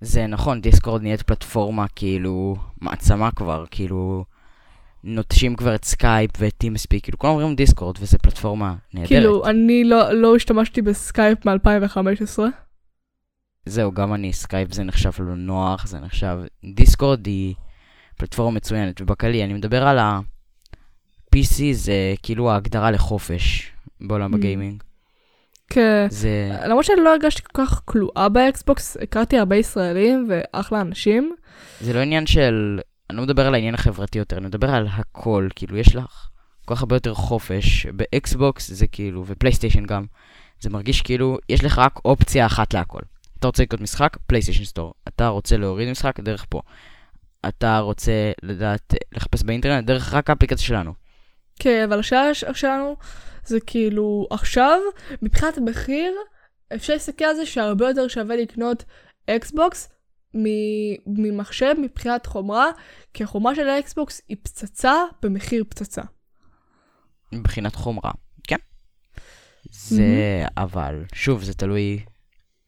[0.00, 4.24] זה נכון, דיסקורד נהיית פלטפורמה, כאילו, מעצמה כבר, כאילו,
[5.04, 9.08] נוטשים כבר את סקייפ ואת TeamSpeak, כאילו, כולם אומרים דיסקורד, וזה פלטפורמה נהדרת.
[9.08, 12.38] כאילו, אני לא, לא השתמשתי בסקייפ מ-2015.
[13.66, 16.38] זהו, גם אני, סקייפ זה נחשב לא נוח, זה נחשב...
[16.74, 17.54] דיסקורד היא
[18.22, 24.36] פלטפורמה מצוינת, ובכללי, אני מדבר על ה-PC, זה כאילו ההגדרה לחופש בעולם Mm.
[24.36, 24.82] הגיימינג.
[25.70, 26.06] כן.
[26.10, 26.58] זה...
[26.68, 31.34] למרות שאני לא הרגשתי כל כך כלואה באקסבוקס, הכרתי הרבה ישראלים ואחלה אנשים.
[31.80, 32.80] זה לא עניין של...
[33.10, 36.28] אני לא מדבר על העניין החברתי יותר, אני מדבר על הכל, כאילו, יש לך
[36.64, 37.86] כל כך הרבה יותר חופש.
[37.86, 40.04] באקסבוקס זה כאילו, ופלייסטיישן גם,
[40.60, 43.00] זה מרגיש כאילו, יש לך רק אופציה אחת להכל.
[43.38, 44.94] אתה רוצה לקנות משחק, פלייסטיישן Store.
[45.08, 46.60] אתה רוצה להוריד משחק, דרך פה.
[47.48, 50.92] אתה רוצה לדעת, לחפש באינטרנט, דרך רק האפליקציה שלנו.
[51.58, 52.96] כן, אבל השאלה שלנו
[53.44, 54.80] זה כאילו עכשיו,
[55.22, 56.14] מבחינת המחיר,
[56.74, 58.84] אפשר להסתכל על זה שהרבה יותר שווה לקנות
[59.30, 59.88] אקסבוקס
[61.06, 62.66] ממחשב מבחינת חומרה,
[63.14, 66.02] כי החומרה של האקסבוקס היא פצצה במחיר פצצה.
[67.32, 68.10] מבחינת חומרה,
[68.48, 68.56] כן.
[69.70, 72.04] זה, אבל, שוב, זה תלוי,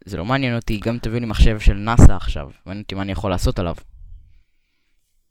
[0.04, 3.12] זה לא מעניין אותי, גם תביאו לי מחשב של נאסא עכשיו, מעניין אותי מה אני
[3.12, 3.74] יכול לעשות עליו.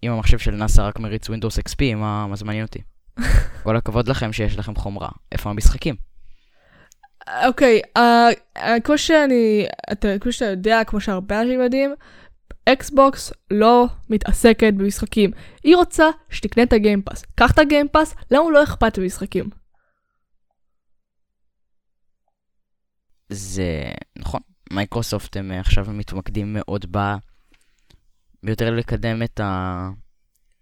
[0.03, 2.79] אם המחשב של נאסא רק מריץ Windows XP, מה, מה זה מעניין אותי?
[3.63, 5.95] כל הכבוד לכם שיש לכם חומרה, איפה המשחקים?
[7.47, 11.95] אוקיי, אה, אה, כמו שאני, אתה, כמו שאתה יודע, כמו שהרבה אנשים יודעים,
[12.65, 15.31] אקסבוקס לא מתעסקת במשחקים.
[15.63, 17.23] היא רוצה שתקנה את ה Game Pass.
[17.35, 19.49] קח את ה Game Pass, למה הוא לא אכפת במשחקים?
[23.29, 23.83] זה
[24.15, 24.41] נכון,
[24.73, 26.97] מייקרוסופט הם אה, עכשיו מתמקדים מאוד ב...
[28.43, 29.39] ביותר לקדם את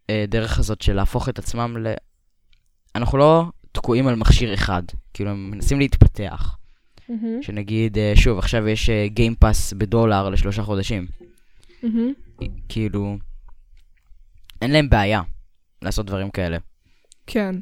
[0.10, 1.94] הדרך הזאת של להפוך את עצמם ל...
[2.96, 6.58] אנחנו לא תקועים על מכשיר אחד, כאילו הם מנסים להתפתח.
[7.42, 11.08] שנגיד, אה, שוב, עכשיו יש Game Pass בדולר לשלושה חודשים.
[11.84, 12.14] מהמם.
[12.70, 13.18] כאילו,
[14.62, 15.22] אין להם בעיה
[15.82, 16.58] לעשות דברים כאלה.
[17.28, 17.56] כן.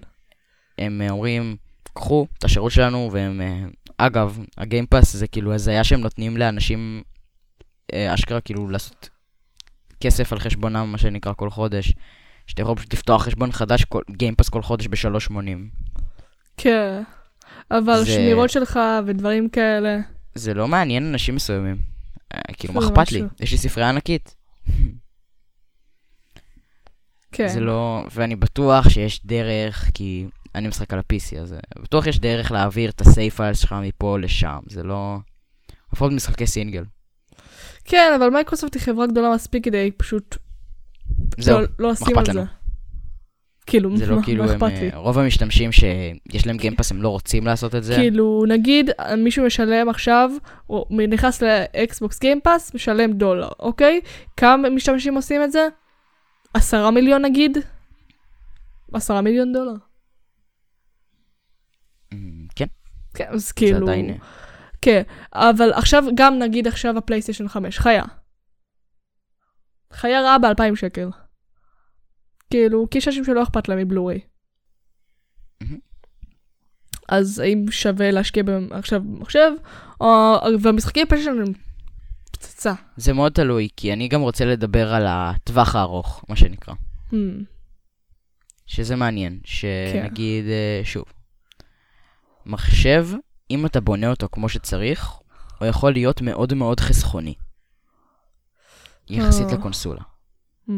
[0.77, 1.55] הם אה, אומרים,
[1.93, 3.41] קחו את השירות שלנו, והם...
[3.41, 3.65] אה,
[3.97, 7.01] אגב, הגיימפאס זה כאילו הזיה שהם נותנים לאנשים
[7.93, 9.09] אה, אשכרה כאילו לעשות
[10.01, 11.93] כסף על חשבונם, מה שנקרא, כל חודש.
[12.47, 15.33] שאתה יכול פשוט לפתוח חשבון חדש, גיימפאס כל חודש ב-3.80.
[16.57, 17.03] כן.
[17.71, 19.97] אבל זה- שמירות שלך ודברים כאלה.
[20.35, 21.77] זה לא מעניין אנשים מסוימים.
[22.33, 23.23] אה, כאילו, מה אכפת לי?
[23.39, 24.35] יש לי ספרייה ענקית.
[27.31, 27.47] כן.
[27.47, 28.03] זה לא...
[28.11, 32.89] ואני בטוח שיש דרך, כי אני משחק על ה-PC, אז אה, בטוח יש דרך להעביר
[32.89, 34.59] את ה-save files שלך מפה לשם.
[34.67, 35.17] זה לא...
[35.93, 36.83] לפחות משחקי סינגל.
[37.89, 40.37] כן, אבל מייקרוסופט היא חברה גדולה מספיק כדי פשוט
[41.37, 42.33] זהו, לא- לא אכפת על לנו?
[42.33, 42.45] זה.
[43.65, 44.89] כאילו, זה לא מה כאילו, מה הם, אכפת אה, לי?
[44.95, 47.95] רוב המשתמשים שיש להם Game Pass הם לא רוצים לעשות את זה.
[47.95, 50.31] כאילו, נגיד מישהו משלם עכשיו,
[50.67, 54.01] הוא נכנס לאקסבוקס Game Pass, משלם דולר, אוקיי?
[54.37, 55.67] כמה משתמשים עושים את זה?
[56.53, 57.57] עשרה מיליון נגיד?
[58.93, 59.73] עשרה מיליון דולר.
[62.55, 62.65] כן,
[63.13, 63.87] כן, אז זה כאילו...
[63.87, 64.17] עדיין...
[64.81, 65.01] כן,
[65.33, 68.03] אבל עכשיו, גם נגיד עכשיו הפלייסטיישן 5, חיה.
[69.93, 71.09] חיה רעה ב-2,000 שקל.
[72.49, 74.19] כאילו, כי יש אנשים שלא אכפת להם מבלוריי.
[75.61, 75.77] מהמם.
[77.09, 79.51] אז האם שווה להשקיע במ- עכשיו במחשב,
[80.01, 80.35] או...
[80.61, 81.53] והמשחקים פלייסטיישן הם
[82.31, 82.73] פצצה.
[82.97, 86.73] זה מאוד תלוי, כי אני גם רוצה לדבר על הטווח הארוך, מה שנקרא.
[87.11, 87.13] Hmm.
[88.65, 89.47] שזה מעניין, כן.
[89.93, 91.03] שנגיד, אה, שוב,
[92.45, 93.07] מחשב,
[93.51, 95.11] אם אתה בונה אותו כמו שצריך,
[95.59, 97.33] הוא יכול להיות מאוד מאוד חסכוני.
[99.09, 99.53] יחסית אה.
[99.53, 100.01] לקונסולה.
[100.69, 100.71] Hmm.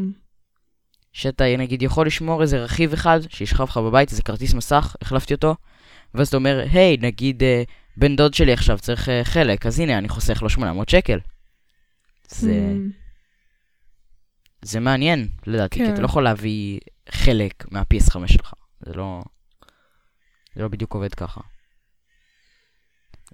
[1.12, 5.54] שאתה נגיד יכול לשמור איזה רכיב אחד שישכב לך בבית, איזה כרטיס מסך, החלפתי אותו,
[6.14, 7.62] ואז אתה אומר, היי, נגיד אה,
[7.96, 11.18] בן דוד שלי עכשיו צריך אה, חלק, אז הנה, אני חוסך לו 800 שקל.
[12.28, 13.02] זה, Hmm.
[14.62, 15.92] זה מעניין, לדעתי, כי כן.
[15.92, 16.80] אתה לא יכול להביא
[17.10, 18.52] חלק מה-PS5 שלך.
[18.80, 19.22] זה לא...
[20.54, 21.40] זה לא בדיוק עובד ככה.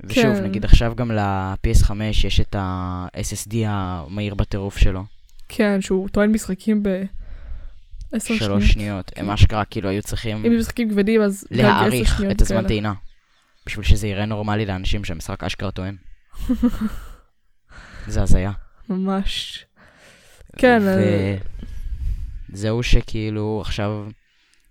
[0.05, 0.45] ושוב, כן.
[0.45, 5.05] נגיד עכשיו גם ל-PS5 יש את ה-SSD המהיר בטירוף שלו.
[5.49, 6.89] כן, שהוא טוען משחקים ב...
[8.13, 8.43] עשר שניות.
[8.43, 9.13] שלוש שניות.
[9.17, 11.47] הם אשכרה כאילו היו צריכים אם משחקים כבדים, אז...
[11.51, 12.67] להעריך את הזמן.
[12.67, 12.93] טעינה.
[13.67, 15.97] בשביל שזה יראה נורמלי לאנשים שהמשחק אשכרה טוען.
[18.07, 18.53] זה הזיה.
[18.89, 19.65] ממש.
[20.57, 21.37] כן, אה,
[22.51, 24.09] וזהו שכאילו עכשיו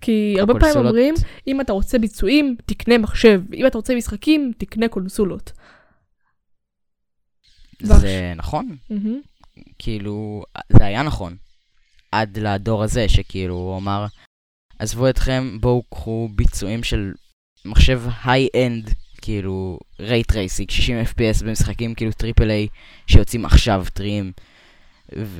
[0.01, 1.13] כי הרבה פעמים הקונסולות- אומרים,
[1.47, 3.41] אם אתה רוצה ביצועים, תקנה מחשב.
[3.53, 5.51] אם אתה רוצה משחקים, תקנה קונסולות.
[7.81, 9.21] זה נכון, מהמם.
[9.79, 10.43] כאילו,
[10.77, 11.35] זה היה נכון.
[12.11, 14.05] עד לדור הזה, שכאילו, הוא אמר,
[14.79, 17.13] עזבו אתכם, בואו קחו ביצועים של
[17.65, 18.89] מחשב high-end,
[19.21, 22.67] כאילו, ray tracing, 60 FPS במשחקים כאילו triple A,
[23.07, 24.31] שיוצאים עכשיו טריים,
[25.09, 25.31] ואף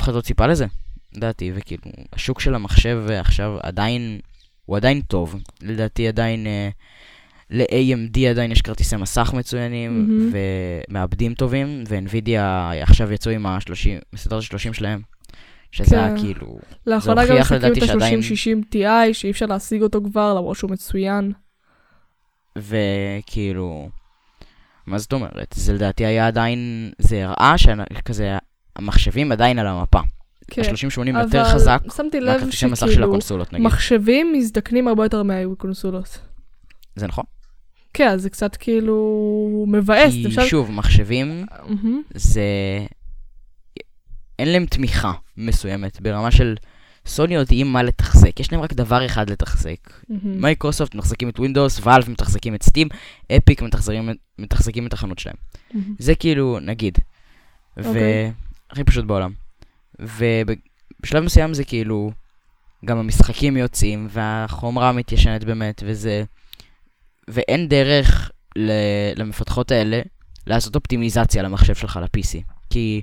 [0.00, 0.66] אחד לא ציפה לזה,
[1.16, 4.20] לדעתי, וכאילו, השוק של המחשב עכשיו עדיין,
[4.64, 6.46] הוא עדיין טוב, לדעתי עדיין...
[6.46, 6.68] אה,
[7.50, 10.32] ל-AMD עדיין יש כרטיסי מסך מצוינים, מהמם.
[10.88, 13.70] ומעבדים טובים, ו-NVIDIA עכשיו יצאו עם ה-30,
[14.12, 15.00] מסדר ה-30 שלהם,
[15.72, 15.98] שזה כן.
[15.98, 20.00] היה כאילו, לאחרונה גם הוכיח משחקים את לדעתי שעדיין- ה-3060 Ti, שאי אפשר להשיג אותו
[20.04, 21.32] כבר, למרות שהוא מצוין.
[22.58, 23.88] וכאילו,
[24.86, 25.54] מה זאת אומרת?
[25.54, 28.36] זה לדעתי היה עדיין, זה הראה שכזה,
[28.76, 30.00] המחשבים עדיין על המפה.
[30.50, 30.62] כן.
[30.62, 33.66] ה-3080 יותר אבל חזק שמתי לב מהכרטיסי מסך של שכאילו, הקונסולות נגיד.
[33.66, 36.18] מחשבים מזדקנים הרבה יותר מהקונסולות.
[36.96, 37.24] זה נכון.
[37.94, 38.96] כן, אז זה קצת כאילו
[39.68, 40.12] מבאס.
[40.12, 41.46] כי אפשר- שוב, מחשבים.
[42.14, 42.42] זה...
[44.38, 46.54] אין להם תמיכה מסוימת ברמה של
[47.06, 49.76] סוני יודעים מה לתחזק, יש להם רק דבר אחד לתחזק.
[50.24, 52.88] מייקרוסופט מתחזקים את ווינדוס, Valve מתחזקים את Steam,
[53.36, 55.36] Epic מתחזקים, את- מתחזקים את החנות שלהם.
[55.74, 55.94] מהמם.
[55.98, 56.98] זה כאילו, נגיד.
[57.76, 58.32] אוקיי.
[58.70, 59.32] והכי פשוט בעולם.
[59.98, 62.10] ובשלב מסוים זה כאילו,
[62.84, 66.24] גם המשחקים יוצאים, והחומרה מתיישנת באמת, וזה...
[67.28, 68.70] ואין דרך ל-
[69.20, 70.00] למפתחות האלה
[70.46, 72.42] לעשות אופטימיזציה למחשב שלך, ל-PC.
[72.70, 73.02] כי...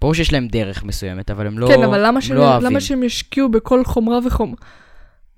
[0.00, 2.70] ברור שיש להם דרך מסוימת, אבל הם לא, כן, אבל למה הם שהם- לא אוהבים.
[2.70, 4.56] למה שהם ישקיעו בכל חומרה וחומרה?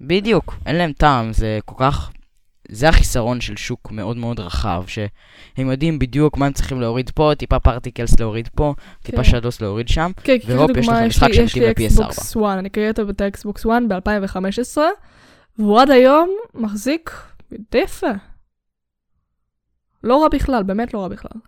[0.00, 2.10] בדיוק, אין להם טעם, זה כל כך...
[2.68, 7.32] זה החיסרון של שוק מאוד מאוד רחב, שהם יודעים בדיוק מה הם צריכים להוריד פה,
[7.38, 9.24] טיפה פרטיקלס להוריד פה, טיפה כן.
[9.24, 10.10] שדוס להוריד שם.
[10.24, 11.84] כן, והופ, יש לך יש משחק לי- יש שמתאים לי ל-PS4.
[11.86, 14.78] אקסבוקס 1, אני קניתי את האקסבוקס 1 ב-2015,
[15.58, 17.10] והוא עד היום מחזיק
[17.72, 18.10] די יפה.
[20.04, 21.40] לא רע בכלל, באמת לא רע בכלל.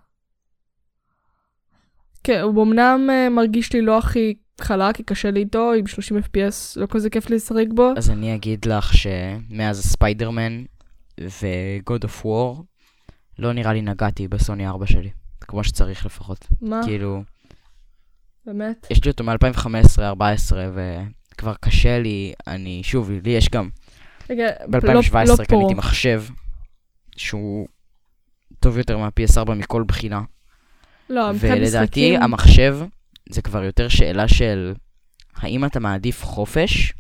[2.25, 6.19] כן, הוא אמנם אה, מרגיש לי לא הכי חלק, כי קשה לי איתו, עם 30
[6.19, 7.93] FPS, לא כזה כיף לשחק בו.
[7.97, 10.65] אז אני אגיד לך שמאז ספיידרמן
[11.21, 12.63] ו-God of War,
[13.39, 15.11] לא נראה לי נגעתי בסוני 4 שלי.
[15.41, 16.47] כמו שצריך לפחות.
[16.61, 16.81] מה?
[16.85, 17.23] כאילו,
[18.47, 18.87] באמת?
[18.91, 20.55] יש לי אותו מ-2015-2014,
[21.35, 23.69] וכבר קשה לי, אני, שוב, לי יש גם
[24.31, 25.75] רגע, ב-2017 לא- לא קניתי.
[25.75, 26.25] מחשב
[27.17, 27.69] שהוא
[28.61, 30.21] טוב יותר מה-PS4 מכל בחינה.
[31.11, 32.79] לא, מבחינת ולדעתי משחקים- המחשב
[33.29, 34.75] זה כבר יותר שאלה של
[35.37, 36.93] האם אתה מעדיף חופש,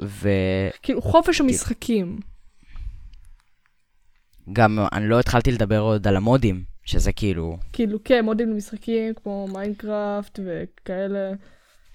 [0.00, 0.30] וגם
[0.82, 1.40] כאילו, חופש
[4.48, 4.86] המשחקים.
[4.92, 10.38] אני לא התחלתי לדבר עוד על המודים, שזה כאילו, כאילו, כן, מודים למשחקים כמו Minecraft
[10.44, 11.32] וכאלה,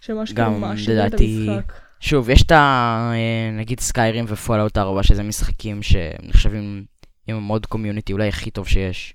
[0.01, 1.73] שממש גם, כאילו מעשירים את המשחק.
[1.99, 3.11] שוב, יש את ה...
[3.13, 6.85] אה, נגיד Skyrim ו Fallout 4, שזה משחקים שנחשבים
[7.27, 9.13] עם ה mod community אולי הכי טוב שיש.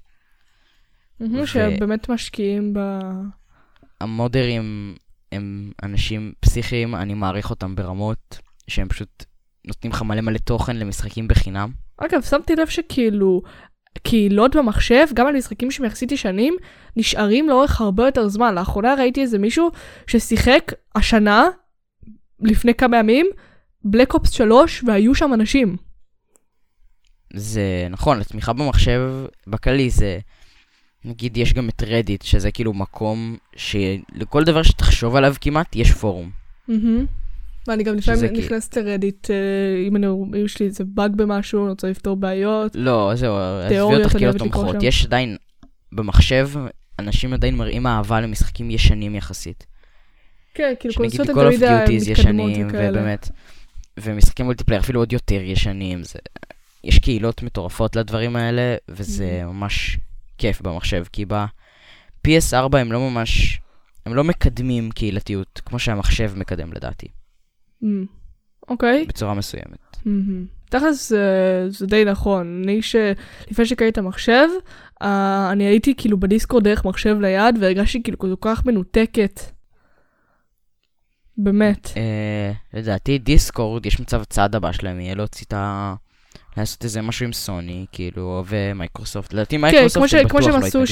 [1.20, 2.79] ו- שבאמת משקיעים ב...
[4.01, 4.94] המודרים
[5.33, 9.25] הם אנשים פסיכיים, אני מעריך אותם ברמות שהם פשוט
[9.66, 11.70] נותנים לך מלא מלא תוכן למשחקים בחינם.
[11.96, 13.42] אגב, שמתי לב שכאילו,
[14.03, 16.57] קהילות במחשב, גם על משחקים שהם יחסית ישנים,
[16.96, 18.55] נשארים לאורך הרבה יותר זמן.
[18.55, 19.70] לאחרונה ראיתי איזה מישהו
[20.07, 21.48] ששיחק השנה,
[22.40, 23.27] לפני כמה ימים,
[23.85, 25.77] בלק אופס 3, והיו שם אנשים.
[27.33, 29.11] זה נכון, התמיכה במחשב
[29.46, 30.18] בכללי זה,
[31.05, 36.31] נגיד יש גם את רדיט, שזה כאילו מקום שלכל דבר שתחשוב עליו כמעט, יש פורום.
[36.68, 37.07] מהמם.
[37.68, 39.37] ואני גם לפעמים נכנסת לרדיט, אה,
[39.88, 42.72] אם יש לי איזה באג במשהו, אני רוצה לפתור בעיות.
[42.74, 44.77] לא, זהו, עזבי תיאוריות אותך כאילו תומכות.
[44.83, 45.37] יש עדיין,
[45.92, 46.48] במחשב,
[46.98, 49.66] אנשים עדיין מראים אהבה למשחקים ישנים יחסית.
[50.55, 52.90] כן, כאילו שנגיד קונסולות תמיד מתקדמות ישנים, וכאלה.
[53.00, 53.29] ובאמת,
[54.00, 56.18] ומשחקים מולטיפלייר אפילו עוד יותר ישנים, זה,
[56.85, 59.46] יש קהילות מטורפות לדברים האלה, וזה Mhm.
[59.46, 59.98] ממש
[60.38, 63.61] כיף במחשב, כי ב-PS4 הם לא ממש,
[64.07, 67.07] הם לא מקדמים קהילתיות, כמו שהמחשב מקדם לדעתי,
[68.68, 69.05] אוקיי.
[69.09, 69.97] בצורה מסוימת.
[70.05, 70.47] מהמם.
[70.70, 72.62] תכלס זה- זה די נכון.
[72.64, 72.97] אני ש...
[73.51, 74.49] לפני שקראתי את המחשב,
[75.03, 79.40] אה, אני הייתי כאילו בדיסקורד דרך מחשב ליד, והרגשתי כאילו כל כך מנותקת.
[81.38, 81.90] באמת.
[81.97, 85.94] אה, לדעתי Discord, יש מצב הצעד הבא שלהם יהיה להוציא את ה...
[86.57, 89.33] לעשות איזה משהו עם סוני, כאילו, ומייקרוסופט.
[89.33, 90.87] לדעתי כן, מייקרוסופט כמו ש- הם כמו בטוח שהם לא עשו.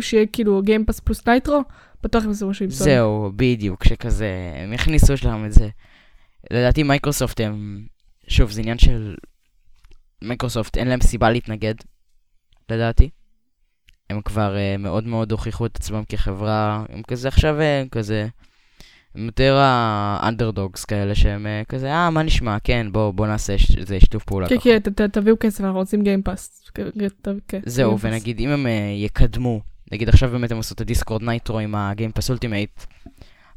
[0.00, 1.60] שיהיה כאילו Game Pass פלוס Nitro,
[2.02, 2.90] בטוח הם עשו משהו עם סוני.
[2.90, 4.30] זהו, בדיוק, שכזה,
[4.64, 5.68] הם הכניסו שלהם את זה.
[6.52, 7.86] לדעתי מייקרוסופט הם,
[8.28, 9.14] שוב, זה עניין של
[10.22, 11.74] מייקרוסופט, אין להם סיבה להתנגד,
[12.70, 13.10] לדעתי.
[14.10, 18.26] הם כבר uh, מאוד מאוד הוכיחו את עצמם כחברה, הם כזה עכשיו, אה, הם כזה,
[19.14, 23.58] הם יותר ה underdogs כאלה שהם uh, כזה, אה, מה נשמע, כן, בוא, בוא נעשה
[23.58, 24.56] ש- איזה שיתוף פעולה כן.
[24.62, 26.70] כן, ת- תביאו כסף, אנחנו רוצים Game Pass.
[27.66, 27.98] זהו.
[28.00, 28.68] ונגיד אם הם uh,
[29.04, 29.60] יקדמו,
[29.92, 32.80] נגיד עכשיו באמת הם עשו את ה Discord Nitro עם ה Game Pass Ultimate,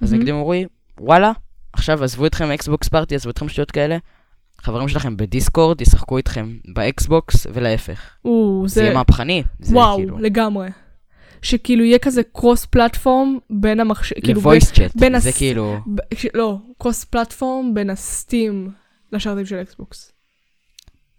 [0.02, 0.21] אז מהמם.
[0.23, 0.67] נגיד הם אומרים,
[0.99, 1.32] וואלה,
[1.74, 3.98] עכשיו עזבו אתכם Xbox party, עזבו אתכם שטויות כאלה,
[4.62, 8.00] חברים שלכם ב Discord ישחקו איתכם ב Xbox ולהפך.
[8.26, 8.98] או, זה יהיה זה...
[8.98, 9.44] מהפכני.
[9.60, 10.68] זה וואו, כאילו, לגמרי.
[11.42, 16.28] שכאילו יהיה כזה cross platform בין המחשב, כאילו, בין- צ'אט, בין זה הס- כאילו, ב-
[16.34, 18.72] לא, cross platform בין ה Steam
[19.12, 20.12] לשרתים של Xbox.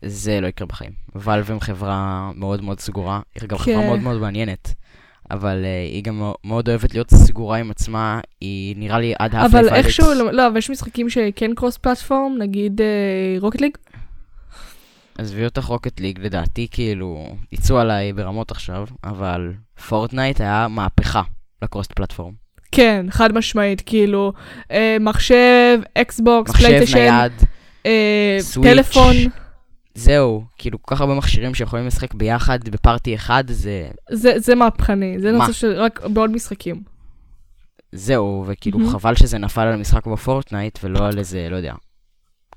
[0.05, 0.93] זה לא יקרה בחיים.
[1.14, 3.65] Valve הם חברה מאוד מאוד סגורה, היא גם כן.
[3.65, 4.75] חברה מאוד מאוד מעניינת.
[5.31, 9.35] אבל uh, היא גם מאו- מאוד אוהבת להיות סגורה עם עצמה, היא נראה לי עד
[9.35, 12.81] האף אבל איכשהו, לא, לא, אבל יש משחקים שכן cross platform, נגיד
[13.40, 13.77] Rocket League.
[15.19, 19.53] עזבי אותך Rocket League, לדעתי כאילו, יצאו עליי ברמות עכשיו, אבל
[19.88, 21.23] Fortnite היה מהפכה
[21.62, 22.33] ל cross platform.
[22.73, 24.33] כן, חד משמעית, כאילו,
[24.71, 26.53] אה, מחשב, Xbox,
[26.95, 27.33] נייד,
[27.87, 28.38] אה.
[28.62, 29.16] טלפון,
[29.94, 33.88] זהו, כאילו כל כך הרבה מכשירים שיכולים לשחק ביחד ב party אחד, זה...
[34.11, 35.38] זה, זה מהפכני, זה מה?
[35.38, 36.83] נושא של רק בעוד משחקים.
[37.92, 38.90] זהו, וכאילו מהמם.
[38.90, 41.74] חבל שזה נפל על משחק ב Fortnite ולא על איזה, לא יודע,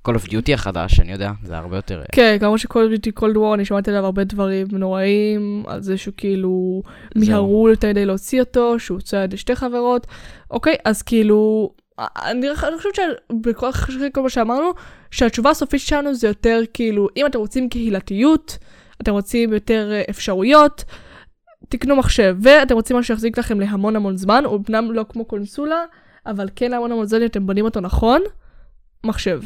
[0.08, 2.02] Call of Duty החדש, אני יודע, זה הרבה יותר...
[2.12, 5.98] כן, כמו Call of Duty Cold War, אני שמעתי עליו הרבה דברים נוראים, על זה
[5.98, 6.82] שהוא כאילו.
[7.16, 10.08] מיהרו יותר כדי להוציא אותו, שהוא הוצא על ידי שתי חברות.
[10.52, 11.72] אוקיי, אז כאילו,
[12.16, 13.72] אני, חושבת שבכל
[14.14, 14.72] כל מה שאמרנו,
[15.12, 18.58] שהתשובה הסופית שלנו זה יותר כאילו, אם אתם רוצים קהילתיות,
[19.02, 20.84] אתם רוצים יותר אה, אפשרויות,
[21.70, 25.84] תקנו מחשב, ואתם רוצים משהו שיחזיק לכם להמון המון זמן, הוא אמנם לא כמו קונסולה,
[26.26, 28.22] אבל כן להמון המון זמן אתם בונים אותו נכון,
[29.04, 29.42] מחשב.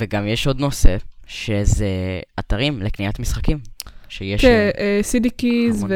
[0.00, 3.58] וגם יש עוד נושא, שזה אתרים לקניית משחקים.
[4.14, 4.70] שיש כן,
[5.02, 5.90] CD Keys המון.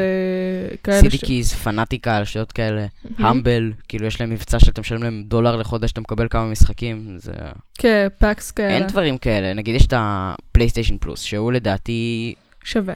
[0.73, 1.01] וכאלה.
[1.01, 2.85] CD Keys, Fanatical, שטויות כאלה,
[3.17, 7.31] Humble, כאילו יש להם מבצע שאתה משלם להם דולר לחודש, אתה מקבל כמה משחקים, זה...
[7.77, 8.69] כן, packs כאלה.
[8.69, 12.93] אין דברים כאלה, נגיד יש את ה PlayStation Plus, שהוא לדעתי שווה.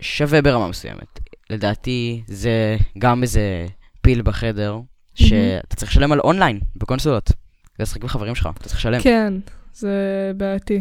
[0.00, 1.20] שווה ברמה מסוימת.
[1.50, 3.66] לדעתי זה גם איזה
[4.00, 4.78] פיל בחדר,
[5.14, 7.28] שאתה צריך לשלם על אונליין בקונסולות.
[7.28, 9.00] זה לשחק עם חברים שלך, אתה צריך לשלם.
[9.00, 9.34] כן,
[9.74, 10.80] זה בעייתי.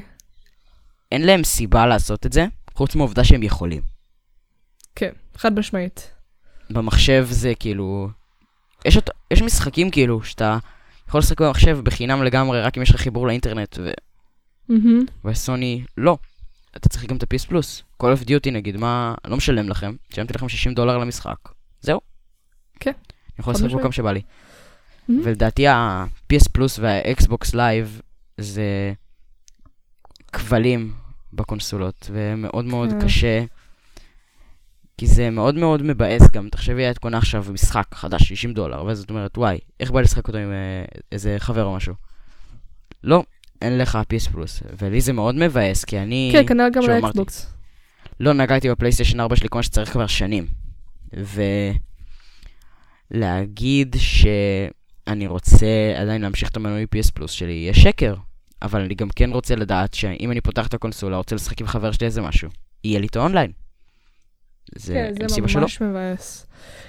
[1.11, 3.81] אין להם סיבה לעשות את זה, חוץ מהעובדה שהם יכולים.
[4.95, 6.11] כן, חד משמעית.
[6.69, 8.09] במחשב זה כאילו...
[8.85, 9.09] יש, אות...
[9.31, 10.57] יש משחקים כאילו שאתה
[11.07, 13.91] יכול לשחק במחשב בחינם לגמרי רק אם יש לך חיבור לאינטרנט, ו...
[14.69, 15.05] מהמם.
[15.25, 16.17] וסוני לא.
[16.77, 17.83] אתה צריך גם את ה-PS פלוס.
[18.03, 19.15] Call of Duty נגיד, מה...
[19.25, 21.37] לא משלם לכם, שילמתי לכם 60 דולר למשחק.
[21.81, 22.01] זהו.
[22.79, 22.91] כן.
[22.91, 23.81] אני יכול לשחק בו.
[23.81, 24.21] כמה שבא לי.
[25.07, 25.21] מהמם.
[25.25, 28.01] ולדעתי ה-PS פלוס וה-Xbox Live
[28.37, 28.93] זה
[30.33, 30.93] כבלים
[31.35, 33.01] בקונסולות, ומאוד מאוד כן.
[33.05, 33.43] קשה.
[34.97, 39.01] כי זה מאוד מאוד מבאס גם, תחשבי, את קונה עכשיו משחק חדש, 60 דולר, ואז
[39.01, 41.93] את אומרת, וואי, איך בא לשחק אותו עם אה, איזה חבר או משהו?
[43.03, 43.23] לא,
[43.61, 46.29] אין לך PS פלוס, ולי זה מאוד מבאס, כי אני...
[46.33, 47.53] כן, כנראה גם שוב אמרתי, לאקסבוקס.
[48.19, 50.47] לא נגעתי בפלייסטיישן 4 שלי כמו שצריך כבר שנים.
[53.11, 58.15] ולהגיד שאני רוצה עדיין להמשיך את המנוי PS פלוס שלי יהיה שקר.
[58.63, 61.91] אבל אני גם כן רוצה לדעת שאם אני פותח את הקונסולה, רוצה לשחק עם חבר
[61.91, 62.49] שלי איזה משהו,
[62.83, 63.51] יהיה לי את האונליין.
[64.75, 65.59] זה כן, זה.
[65.59, 66.45] ממש מבאס.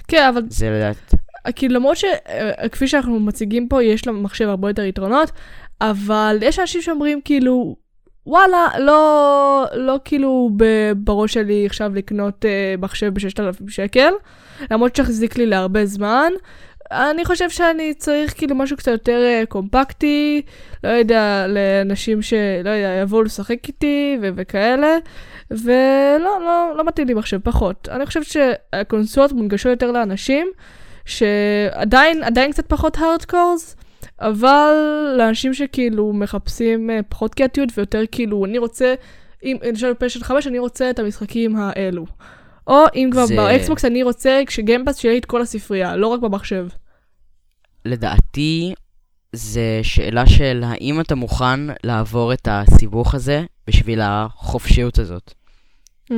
[0.07, 1.13] כן, אבל זה לדעת,
[1.55, 5.31] כאילו למרות שכפי שאנחנו מציגים פה, יש למחשב הרבה יותר יתרונות,
[5.81, 7.75] אבל יש אנשים שאומרים כאילו,
[8.25, 10.49] וואלה, לא, לא כאילו
[10.97, 14.11] בראש שלי עכשיו לקנות uh, מחשב ב-6,000 שקל,
[14.71, 16.31] למרות שהחזיק לי להרבה זמן.
[16.91, 20.41] אני חושב שאני צריך כאילו משהו קצת יותר uh, קומפקטי,
[20.83, 24.97] לא יודע, לאנשים שלא יודע, יבואו לשחק איתי ו- וכאלה,
[25.51, 27.89] ולא, לא, לא מתאים לי מחשב, פחות.
[27.91, 30.47] אני חושבת שהקונסולות מונגשות יותר לאנשים,
[31.05, 33.75] שעדיין עדיין קצת פחות הארדקורס,
[34.21, 34.73] אבל
[35.17, 38.93] לאנשים שכאילו מחפשים אה, פחות קריאטיות ויותר כאילו, אני רוצה,
[39.43, 42.05] אם למשל בפשן 5, אני רוצה את המשחקים האלו.
[42.67, 45.41] או אם כבר זה- ב Xbox, אני רוצה כש Game Pass שיהיה לי את כל
[45.41, 46.67] הספרייה, לא רק במחשב.
[47.85, 48.73] לדעתי,
[49.33, 55.33] זה שאלה של האם אתה מוכן לעבור את הסיבוך הזה בשביל החופשיות הזאת.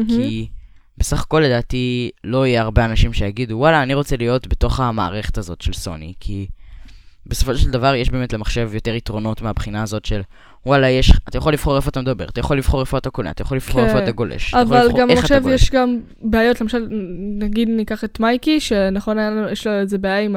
[0.08, 0.50] כי
[0.98, 5.62] בסך הכל לדעתי לא יהיה הרבה אנשים שיגידו, וואלה, אני רוצה להיות בתוך המערכת הזאת
[5.62, 6.48] של סוני, כי
[7.26, 10.22] בסופו של דבר יש באמת למחשב יותר יתרונות מהבחינה הזאת של
[10.68, 13.42] וואלה, יש, אתה יכול לבחור איפה אתה מדבר, אתה יכול לבחור איפה אתה קונה, אתה
[13.42, 13.88] יכול לבחור כן.
[13.88, 15.08] איפה אתה גולש, אבל גם
[15.42, 15.62] גולש.
[15.62, 16.88] יש גם בעיות, למשל,
[17.40, 19.18] נגיד ניקח את מייקי, שנכון
[19.52, 20.36] יש לו איזה בעיה עם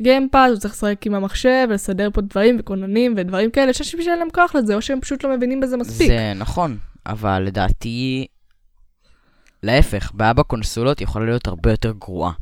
[0.00, 4.18] הגיימפאד, הוא צריך לשחק עם המחשב, ולסדר פה דברים וכוננים ודברים כאלה, יש אנשים שאין
[4.18, 6.08] להם כוח לזה, או שהם פשוט לא מבינים בזה מספיק.
[6.08, 8.26] זה נכון, אבל לדעתי,
[9.62, 12.32] להפך, בעיה בקונסולות יכולה להיות הרבה יותר גרועה.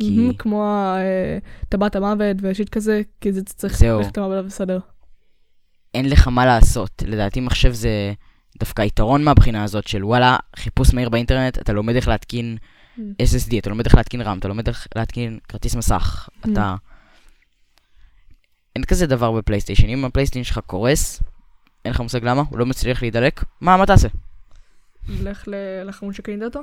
[0.00, 0.62] כי כמו
[0.96, 1.38] אה,
[1.68, 3.82] טבעת המוות ושיט כזה, כי זה צריך.
[3.82, 4.78] ללכת למעבדה ולסדר.
[5.94, 7.02] אין לך מה לעשות.
[7.06, 8.12] לדעתי מחשב זה
[8.58, 12.58] דווקא יתרון מהבחינה הזאת של וואלה, חיפוש מהיר באינטרנט, אתה לומד איך להתקין
[12.98, 13.00] Mm.
[13.22, 16.28] SSD, אתה לומד איך להתקין RAM, אתה לומד איך להתקין כרטיס מסך.
[16.28, 16.52] Mm.
[16.52, 16.74] אתה...
[18.76, 19.88] אין כזה דבר בפלייסטיישן.
[19.88, 21.22] אם הפלייסטיישן שלך קורס,
[21.84, 24.08] אין לך מושג למה, הוא לא מצליח להידלק, מה, מה תעשה?
[25.08, 25.48] לך
[25.84, 26.60] לחמוד שקנית אותו?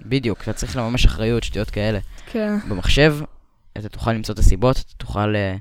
[0.00, 1.98] בדיוק, אתה צריך לממש אחריות, שטויות כאלה.
[2.26, 2.56] כן.
[2.68, 3.16] במחשב,
[3.78, 5.36] אתה תוכל למצוא את הסיבות, אתה תוכל...
[5.36, 5.56] אה,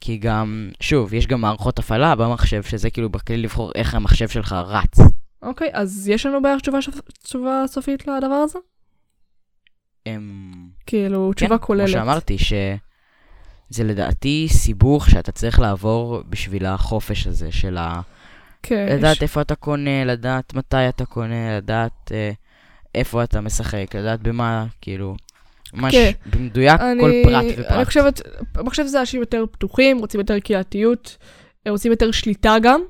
[0.00, 4.52] כי גם, שוב, יש גם מערכות הפעלה במחשב, שזה כאילו בכלי לבחור איך המחשב שלך
[4.52, 4.98] רץ.
[5.42, 6.78] אוקיי, אז יש לנו בערך תשובה,
[7.22, 8.58] תשובה סופית לדבר הזה?
[10.06, 10.52] אמ,
[10.86, 11.86] כאילו, תשובה כן, כוללת.
[11.88, 18.00] כמו שאמרתי, שזה לדעתי סיבוך שאתה צריך לעבור בשביל החופש הזה של ה...
[18.62, 22.30] כן, לדעת יש- איפה אתה קונה, לדעת מתי אתה קונה, לדעת אה,
[22.94, 25.16] איפה אתה משחק, לדעת במה, כאילו,
[25.76, 26.10] ממש כן.
[26.30, 27.66] במדויק אני- כל פרט ופרט.
[27.72, 28.20] אני חושבת,
[28.52, 31.16] במחשב זה אנשים יותר פתוחים, רוצים יותר קהילתיות,
[31.68, 32.80] רוצים יותר שליטה גם.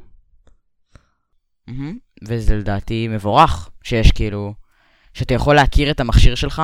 [1.66, 1.98] מהמם.
[2.28, 4.54] וזה לדעתי מבורך, שיש כאילו,
[5.14, 6.62] שאתה יכול להכיר את המכשיר שלך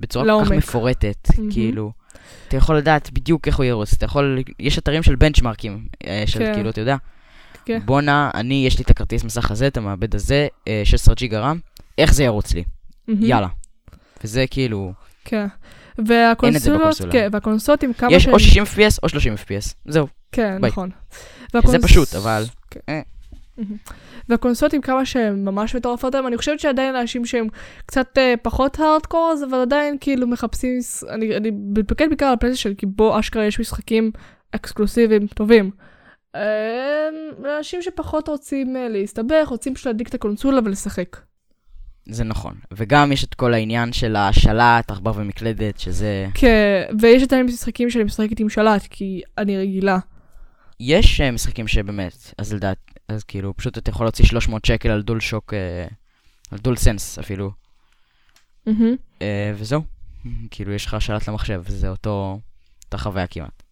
[0.00, 0.50] בצורה כל כך.
[0.50, 1.52] מפורטת, מהמם.
[1.52, 1.92] כאילו,
[2.48, 6.38] אתה יכול לדעת בדיוק איך הוא ירוץ, אתה יכול, יש אתרים של בנצ'מרקים, אה, של
[6.38, 6.54] כן.
[6.54, 6.96] כאילו, אתה יודע,
[7.64, 7.80] כן.
[7.84, 11.58] בואנה, אני, יש לי את הכרטיס מסך הזה, את המעבד הזה, אה, 16 ג'יגה רם,
[11.98, 12.64] איך זה ירוץ לי?
[13.08, 13.22] מהמם.
[13.24, 13.48] יאללה.
[14.24, 14.92] וזה כאילו,
[15.24, 15.46] כן.
[15.98, 16.96] והקונסולות.
[17.10, 18.28] כן, והקונסולות עם כמה יש.
[18.28, 20.06] או 60 FPS או 30 FPS, זהו.
[20.32, 20.70] כן, ביי.
[20.70, 20.90] נכון.
[21.66, 22.44] זה פשוט, אבל...
[22.70, 22.80] כן.
[22.88, 23.00] אה.
[24.28, 27.48] והקונסולות עם כמה שהן ממש מטורפות היום, אני חושבת שעדיין אנשים שהם
[27.86, 32.74] קצת אה, פחות הארדקור, אז אבל עדיין כאילו מחפשים, אני, אני מתמקד בעיקר על הפלייסטיישן,
[32.74, 34.10] כי בו אשכרה יש משחקים
[34.54, 35.70] אקסקלוסיביים טובים.
[36.34, 37.08] אה,
[37.58, 41.16] אנשים שפחות רוצים אה, להסתבך, רוצים פשוט להדליק את הקונסולה ולשחק.
[42.06, 42.54] זה נכון.
[42.72, 46.26] וגם יש את כל העניין של השלט, עכבר ומקלדת, שזה...
[46.34, 49.98] כן, ויש עדיין משחקים שאני משחקת עם שלט, כי אני רגילה.
[50.80, 52.78] יש אה, משחקים שבאמת, אז לדעת,
[53.08, 55.86] אז כאילו, פשוט אתה יכול להוציא 300 שקל על דול שוק, אה,
[56.50, 57.50] על דול סנס אפילו.
[59.22, 59.82] אה, וזהו.
[60.50, 62.40] כאילו, יש לך שלט למחשב, וזה אותו,
[62.84, 63.62] אותה חוויה כמעט.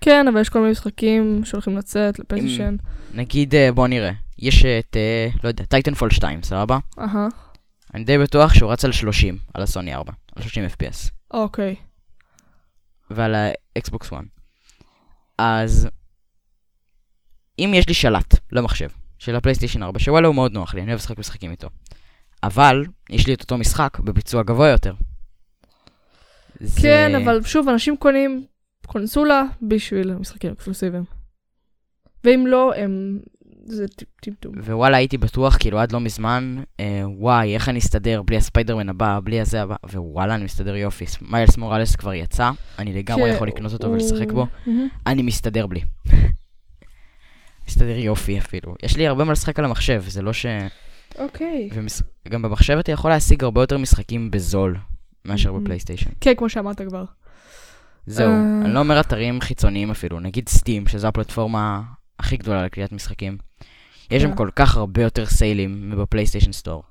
[0.00, 2.76] כן, אבל יש כל מיני משחקים שהולכים לצאת ל PlayStation.
[3.14, 4.96] נגיד, אה, בוא נראה, יש את,
[5.44, 6.78] לא יודע, Titanfall 2, סבבה?
[6.98, 7.28] אהה,
[7.94, 11.10] אני די בטוח שהוא רץ על 30, על הסוני 4, על 30 FPS.
[11.30, 11.76] אוקיי.
[13.10, 14.16] ועל ה Xbox 1.
[15.38, 15.88] אז
[17.58, 18.88] אם יש לי שלט למחשב
[19.18, 21.68] של ה PlayStation 4, שוואלה הוא מאוד נוח לי, אני אוהב לשחק משחקים איתו.
[22.42, 24.94] אבל יש לי את אותו משחק בביצוע גבוה יותר.
[26.60, 28.46] זה- כן, אבל שוב, אנשים קונים
[28.86, 31.04] קונסולה בשביל משחקים אקסקלוסיביים.
[32.24, 33.20] ואם לא, הם...
[33.64, 33.84] זה
[34.22, 34.54] טמטום.
[34.64, 39.20] ווואלה הייתי בטוח כאילו עד לא מזמן, אה, וואי איך אני אסתדר בלי הספיידרמן הבא,
[39.24, 41.04] בלי הזה הבא, ווואלה אני מסתדר יופי.
[41.22, 44.88] מיילס מוראלס כבר יצא, אני לגמרי כן, יכול לקנות אותו הוא- ולשחק בו, מהמם.
[45.06, 45.80] אני מסתדר בלי.
[47.68, 48.74] מסתדר יופי אפילו.
[48.82, 50.46] יש לי הרבה מה לשחק על המחשב, זה לא ש...
[51.18, 51.70] אוקיי.
[52.26, 54.76] וגם במחשב אתה יכול להשיג הרבה יותר משחקים בזול
[55.24, 55.60] מאשר Mhm.
[55.60, 56.10] בפלייסטיישן.
[56.20, 57.04] כן, כמו שאמרת כבר.
[58.06, 58.60] זהו, אה.
[58.64, 61.82] אני לא אומר אתרים חיצוניים אפילו, נגיד סטים, שזו הפלטפורמה
[62.20, 63.38] הכי גדולה לקריאת משחקים.
[64.10, 64.36] יש שם כן.
[64.36, 66.82] כל כך הרבה יותר סיילים מבפלייסטיישן סטור.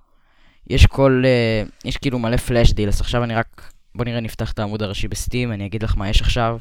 [0.68, 4.60] יש כל, אה, יש כאילו מלא פלאש דילס, עכשיו אני רק, בוא נראה נפתח את
[4.60, 6.58] העמוד הראשי בסטים, אני אגיד לך מה יש עכשיו.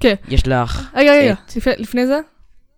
[0.00, 0.14] כן.
[0.28, 2.20] יש לך, רגע, רגע, את- לפני- לפני זה?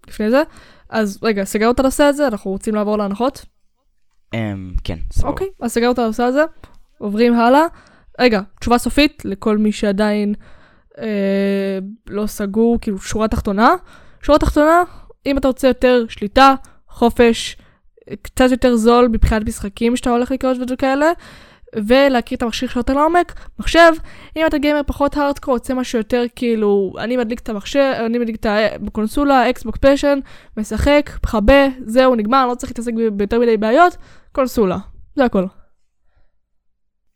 [0.08, 0.42] לפני זה?
[0.88, 3.44] אז רגע, סגרנו את הנושא הזה, אנחנו רוצים לעבור להנחות?
[4.34, 5.28] אמ, כן, סבבה.
[5.30, 6.44] אוקיי, אז סגרנו את הנושא הזה,
[6.98, 7.62] עוברים הלאה.
[8.20, 10.34] רגע, תשובה סופית לכל מי שעדיין
[10.98, 13.70] אה, לא סגור, כאילו שורה תחתונה.
[14.22, 14.82] שורה תחתונה,
[15.26, 16.54] אם אתה רוצה יותר שליטה,
[16.88, 17.56] חופש,
[18.22, 21.12] קצת יותר זול מבחינת משחקים שאתה הולך לקרוא וכאלה,
[21.76, 23.92] ולהכיר את המכשיר שלך יותר לעומק, מחשב,
[24.36, 28.36] אם אתה גיימר פחות הארדקור, רוצה משהו יותר כאילו, אני מדליק את המחשב, אני מדליק
[28.36, 28.46] את
[28.86, 30.18] הקונסולה, אקסבוק פשן,
[30.56, 33.96] משחק, מכבה, זהו, נגמר, לא צריך להתעסק ביותר מדי בעיות,
[34.32, 34.78] קונסולה,
[35.16, 35.44] זה הכל.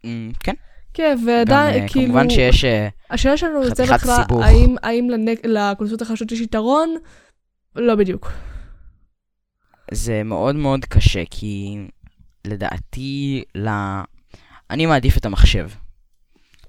[0.04, 0.54] אמ, כן,
[0.94, 4.22] כן, ועדיין, אה, כאילו, כמובן שיש, אה, השאלה שלנו יוצא חתיכת בכלל.
[4.82, 5.08] האם,
[5.44, 6.96] לקונסולות החדשות יש יתרון?
[7.76, 8.32] לא בדיוק.
[9.90, 11.76] זה מאוד מאוד קשה, כי
[12.44, 13.68] לדעתי, ל...
[14.70, 15.68] אני מעדיף את המחשב.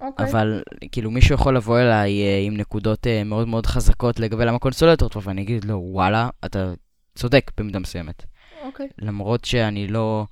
[0.01, 0.25] אוקיי.
[0.25, 4.59] אבל כאילו מישהו יכול לבוא אליי אה, עם נקודות אה, מאוד מאוד חזקות לגבי למה
[4.59, 6.73] קונסולה יותר טוב, ואני אגיד לו, וואלה, אתה
[7.15, 8.25] צודק במידה מסוימת.
[8.63, 8.87] אוקיי.
[8.97, 10.25] למרות שאני לא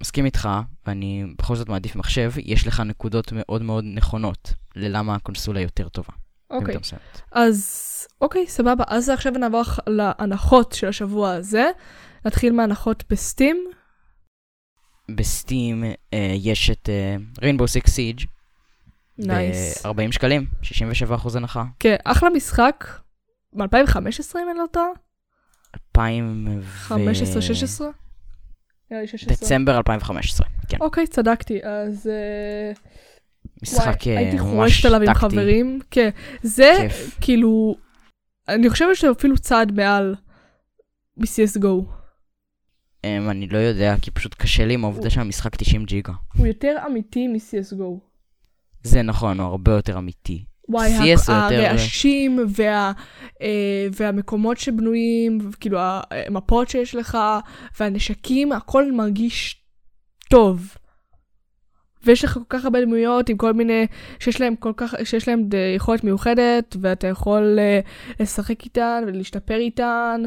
[0.00, 0.48] מסכים איתך,
[0.86, 6.12] ואני בכל זאת מעדיף מחשב, יש לך נקודות מאוד מאוד נכונות ללמה הקונסולה יותר טובה.
[6.52, 6.74] אוקיי.
[7.32, 7.88] אז
[8.20, 8.84] אוקיי, סבבה.
[8.86, 11.70] אז עכשיו נעבור להנחות של השבוע הזה.
[12.24, 13.64] נתחיל מהנחות בסטים.
[15.10, 16.88] ב Steam אה, יש את
[17.42, 18.20] Rainbow Six Siege
[19.18, 19.86] nice.
[19.86, 21.64] ב-40 שקלים, 67% הנחה.
[21.78, 22.86] כן, אחלה משחק.
[23.52, 24.86] מ-2015 אם אני לא טועה?
[25.96, 26.66] 2000 ו...
[26.66, 27.88] 15, 16?
[28.90, 29.36] נראה לי 16.
[29.36, 30.76] דצמבר 2015, כן.
[30.80, 31.60] אוקיי, צדקתי.
[31.64, 32.06] אז...
[32.06, 32.72] אה,
[33.62, 35.18] משחק וואי, אה, הייתי ממש חורשת עליו עם טקטי.
[35.18, 35.80] חברים.
[35.90, 36.08] כן.
[36.42, 37.18] זה כיף.
[37.20, 37.76] כאילו...
[38.48, 40.14] אני חושבת שזה אפילו צעד מעל
[41.16, 41.84] מ-CSGO.
[43.04, 46.12] אמ, אני לא יודע, כי פשוט קשה לי עם העובדה שהמשחק 90 ג'יגה.
[46.36, 47.98] הוא יותר אמיתי מ-CSGO.
[48.82, 50.44] זה נכון, הוא הרבה יותר אמיתי.
[50.68, 52.92] וואי, CS הוא יותר- הרעשים וה,
[53.42, 55.78] אה, והמקומות שבנויים, כאילו
[56.10, 57.18] המפות שיש לך,
[57.80, 59.62] והנשקים, הכל מרגיש
[60.30, 60.74] טוב.
[62.06, 63.86] ויש לך כל כך הרבה דמויות עם כל מיני,
[64.18, 67.80] שיש להם כל כך, שיש להם יכולת מיוחדת, ואתה יכול אה,
[68.20, 70.22] לשחק איתן ולהשתפר איתן.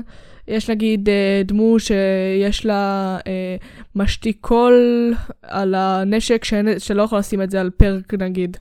[0.48, 3.56] יש נגיד אה, דמות שיש לה אה,
[3.96, 8.58] משתיק קול על הנשק, שאין- שלא יכול לשים את זה על פרק נגיד.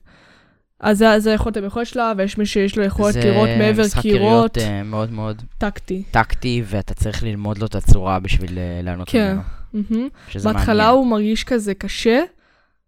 [0.80, 4.02] אז זה, זה יכולת המיוחדת שלה, ויש מי שיש לו יכולת לראות מעבר זה משחק
[4.02, 6.02] קירות, יריות מאוד מאוד טקטי.
[6.10, 8.50] טקטי, ואתה צריך ללמוד לו את הצורה בשביל
[8.82, 9.32] לענות כן.
[9.32, 9.42] ממנו.
[9.90, 10.08] מהמם.
[10.28, 10.88] שזה בהתחלה.
[10.88, 12.20] הוא מרגיש כזה קשה,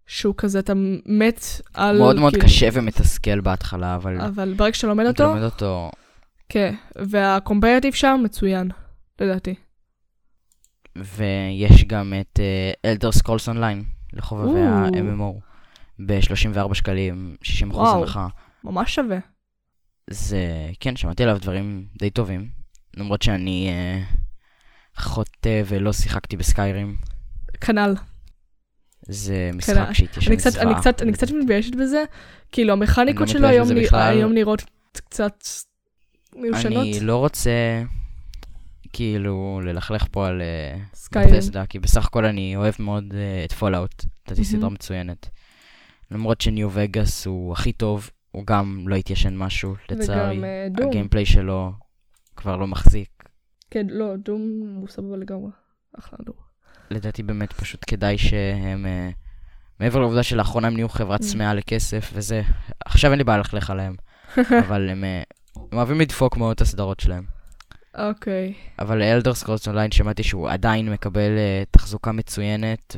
[0.06, 0.72] שהוא כזה, אתה
[1.06, 1.40] מת
[1.74, 1.98] על...
[1.98, 5.44] מאוד מאוד כאילו, קשה ומתסכל בהתחלה, אבל אבל ברגע שאתה לומד אם אתה אותו, לומד
[5.44, 5.90] אותו,
[6.48, 6.74] כן.
[6.96, 8.70] וה competitive שם מצוין,
[9.20, 9.54] לדעתי.
[10.96, 12.40] ויש גם את
[12.84, 14.60] Elder Scrolls Online, לחובבי.
[14.60, 15.40] ה-MMO,
[16.06, 18.00] ב-34 שקלים, 60% וואו.
[18.00, 18.28] הנחה.
[18.64, 19.18] ממש שווה.
[20.10, 22.48] זה, כן, שמעתי עליו דברים די טובים,
[22.96, 24.02] למרות שאני אה,
[24.96, 26.96] חוטא ולא שיחקתי ב Skyrim.
[27.60, 27.94] כנ"ל.
[29.08, 30.56] זה כן, משחק שהתיישן אני קצת.
[30.56, 32.04] אני קצת, אני קצת מתביישת בזה,
[32.52, 34.12] כאילו המכניקות לא שלו מתבייש היום, בכלל.
[34.16, 35.44] היום נראות קצת
[36.36, 36.82] מיושנות.
[36.82, 37.82] אני לא רוצה
[38.92, 40.78] כאילו ללכלך פה על אה.
[41.12, 44.44] Bethesda, כי בסך הכל אני אוהב מאוד אה, את Fallout, מהמם.
[44.44, 45.28] סדרה מצוינת.
[46.10, 50.36] למרות ש New Vegas הוא הכי טוב, הוא גם לא התיישן משהו, לצערי.
[50.38, 50.88] וגם אה, Doom.
[50.88, 51.72] ה gameplay שלו
[52.36, 53.24] כבר לא מחזיק.
[53.70, 54.40] כן, לא, Doom
[54.76, 55.50] הוא סבבה לגמרי.
[55.98, 56.45] אחלה Doom.
[56.90, 59.08] לדעתי באמת פשוט כדאי שהם, אה,
[59.80, 61.24] מעבר לעובדה שלאחרונה הם נהיו חברת Mm.
[61.24, 62.42] צמאה לכסף וזה,
[62.84, 63.94] עכשיו אין לי בעיה ללכלך עליהם,
[64.66, 65.22] אבל הם, אה,
[65.72, 67.24] הם אוהבים לדפוק מאוד את הסדרות שלהם.
[67.98, 68.52] אוקיי.
[68.78, 72.96] אבל Elder Scrolls Online שמעתי שהוא עדיין מקבל אה, תחזוקה מצוינת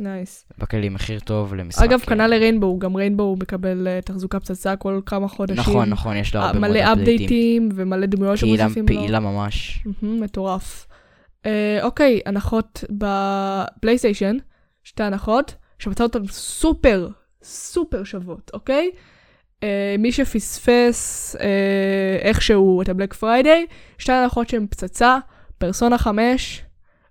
[0.00, 0.44] nice.
[0.58, 1.84] ובכללי מחיר טוב למשחק.
[1.84, 5.60] אגב, כנ"ל ל Rainbow, גם Rainbow מקבל אה, תחזוקה פצצה כל כמה חודשים.
[5.60, 7.02] נכון, נכון, יש לו הרבה מאוד מלא אפדייטים.
[7.14, 9.02] אפדייטים ומלא דמויות פעילה, שמוסיפים לו.
[9.02, 9.84] פעילה ממש.
[10.02, 10.86] מהמם, מטורף.
[11.46, 14.36] אה, אוקיי, הנחות בפלייסטיישן,
[14.84, 17.08] שתי הנחות, שמצא אותן סופר,
[17.42, 18.90] סופר שוות, אוקיי?
[19.62, 23.66] אה, מי שפספס אה, איכשהו את ה Black Friday,
[23.98, 25.18] שתי הנחות שהן פצצה,
[25.58, 26.62] פרסונה 5,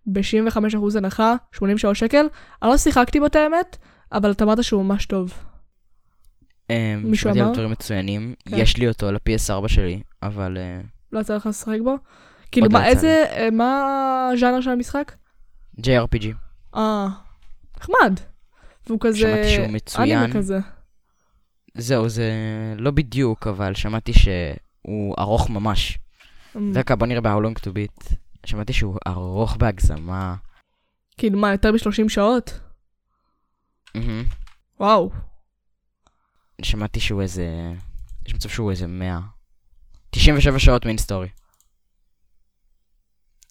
[0.05, 2.25] ב-75% הנחה, 83 שקל.
[2.61, 3.77] אני לא שיחקתי בו את האמת,
[4.11, 5.33] אבל אתה אמרת שהוא ממש טוב.
[6.71, 7.53] אה, מישהו שמעתי על אמר?
[7.53, 8.57] דברים מצוינים, כן.
[8.57, 11.95] יש לי אותו ל-PS4 שלי, אבל אה, לא יצא לך לשחק בו?
[12.51, 15.15] כאילו, מה, איזה, אה, מה הז'אנר של המשחק?
[15.81, 16.25] JRPG.
[16.75, 17.07] אה,
[17.79, 18.19] נחמד.
[18.87, 19.17] והוא כזה...
[19.17, 20.17] שמעתי שהוא מצוין.
[20.17, 20.59] אנימה כזה.
[21.77, 22.31] זהו, זה
[22.77, 25.97] לא בדיוק, אבל שמעתי שהוא ארוך ממש.
[26.55, 28.15] אמ, דקה, בוא נראה ב-How long to beat.
[28.45, 30.35] שמעתי שהוא ארוך בהגזמה.
[31.17, 32.59] כאילו, מה, יותר מ-30 שעות?
[34.79, 35.11] וואו.
[36.61, 37.73] שמעתי שהוא איזה...
[38.27, 39.19] יש מצב שהוא איזה 100.
[40.09, 41.27] 97 שעות main story.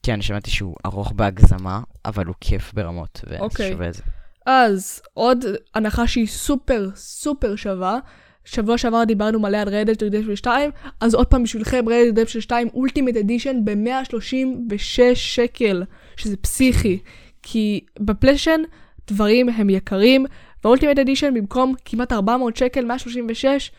[0.09, 3.73] כן, שמעתי שהוא ארוך בהגזמה, אבל הוא כיף ברמות, וזה אוקיי.
[3.89, 4.03] את זה.
[4.47, 5.45] אז עוד
[5.75, 7.99] הנחה שהיא סופר סופר שווה.
[8.45, 12.19] שבוע שעבר דיברנו מלא על Red Dead Redemption 2, אז עוד פעם בשבילכם Red Dead
[12.19, 15.83] Redemption 2 Ultimate Edition ב-136 שקל,
[16.17, 16.99] שזה פסיכי.
[17.43, 18.61] כי בפלייסטיישן
[19.09, 20.27] דברים הם יקרים,
[20.65, 23.71] וה Ultimate Edition במקום כמעט 400 שקל, 136,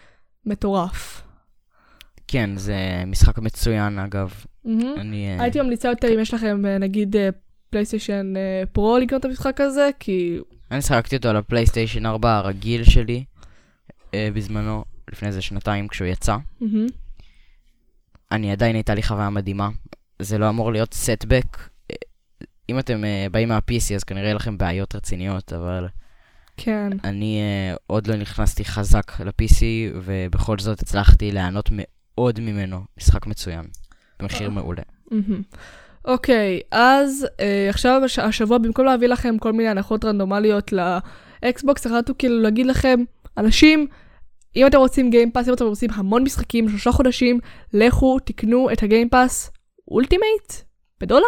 [0.46, 1.22] מטורף.
[2.28, 4.34] כן, זה משחק מצוין, אגב.
[4.70, 5.00] מהמם.
[5.00, 5.28] אני...
[5.28, 7.30] אה, הייתי ממליצה יותר אם יש לכם אה, נגיד אה,
[7.70, 8.34] פלייסטיישן
[8.74, 10.40] Pro לקנות את המשחק הזה, כי
[10.72, 13.24] אני שיחקתי אותו על הפלייסטיישן 4 הרגיל שלי,
[14.14, 16.38] בזמנו, לפני איזה שנתיים כשהוא יצא.
[16.62, 16.88] מהמם.
[18.32, 19.70] אני עדיין הייתה לי חוויה מדהימה.
[20.20, 21.70] זה לא אמור להיות setback.
[22.70, 25.88] אם אתם באים מה-PC אז כנראה יהיה לכם בעיות רציניות, אבל
[26.58, 26.90] כן.
[27.04, 27.42] אני
[27.74, 29.64] uh, עוד לא נכנסתי חזק ל-PC,
[30.04, 32.82] ובכל זאת הצלחתי ליהנות מאוד ממנו.
[32.98, 33.66] משחק מצוין.
[34.22, 34.54] במחיר אה.
[34.54, 34.82] מעולה.
[36.06, 40.72] אוקיי, אז אה, עכשיו הש- השבוע, במקום להביא לכם כל מיני הנחות רנדומליות
[41.44, 43.00] לאקסבוקס, החלטנו כאילו להגיד לכם,
[43.38, 43.88] אנשים,
[44.56, 47.40] אם אתם רוצים גיימפאס, אם אתם רוצים המון משחקים, שלושה חודשים,
[47.74, 49.52] לכו, תקנו את ה Game Pass
[49.88, 50.54] Ultimate
[51.02, 51.26] בדולר?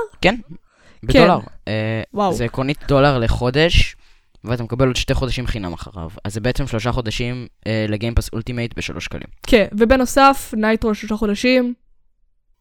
[1.04, 1.40] בדולר.
[1.40, 1.70] Uh,
[2.14, 2.34] וואו.
[2.34, 3.96] זה עקרונית דולר לחודש,
[4.44, 6.10] ואתה מקבל עוד שתי חודשים חינם אחריו.
[6.26, 9.28] אז זה בעצם שלושה חודשים uh, ל Game Pass Ultimate בשלוש שקלים.
[9.48, 11.74] כן, ובנוסף, Nitro שלושה חודשים.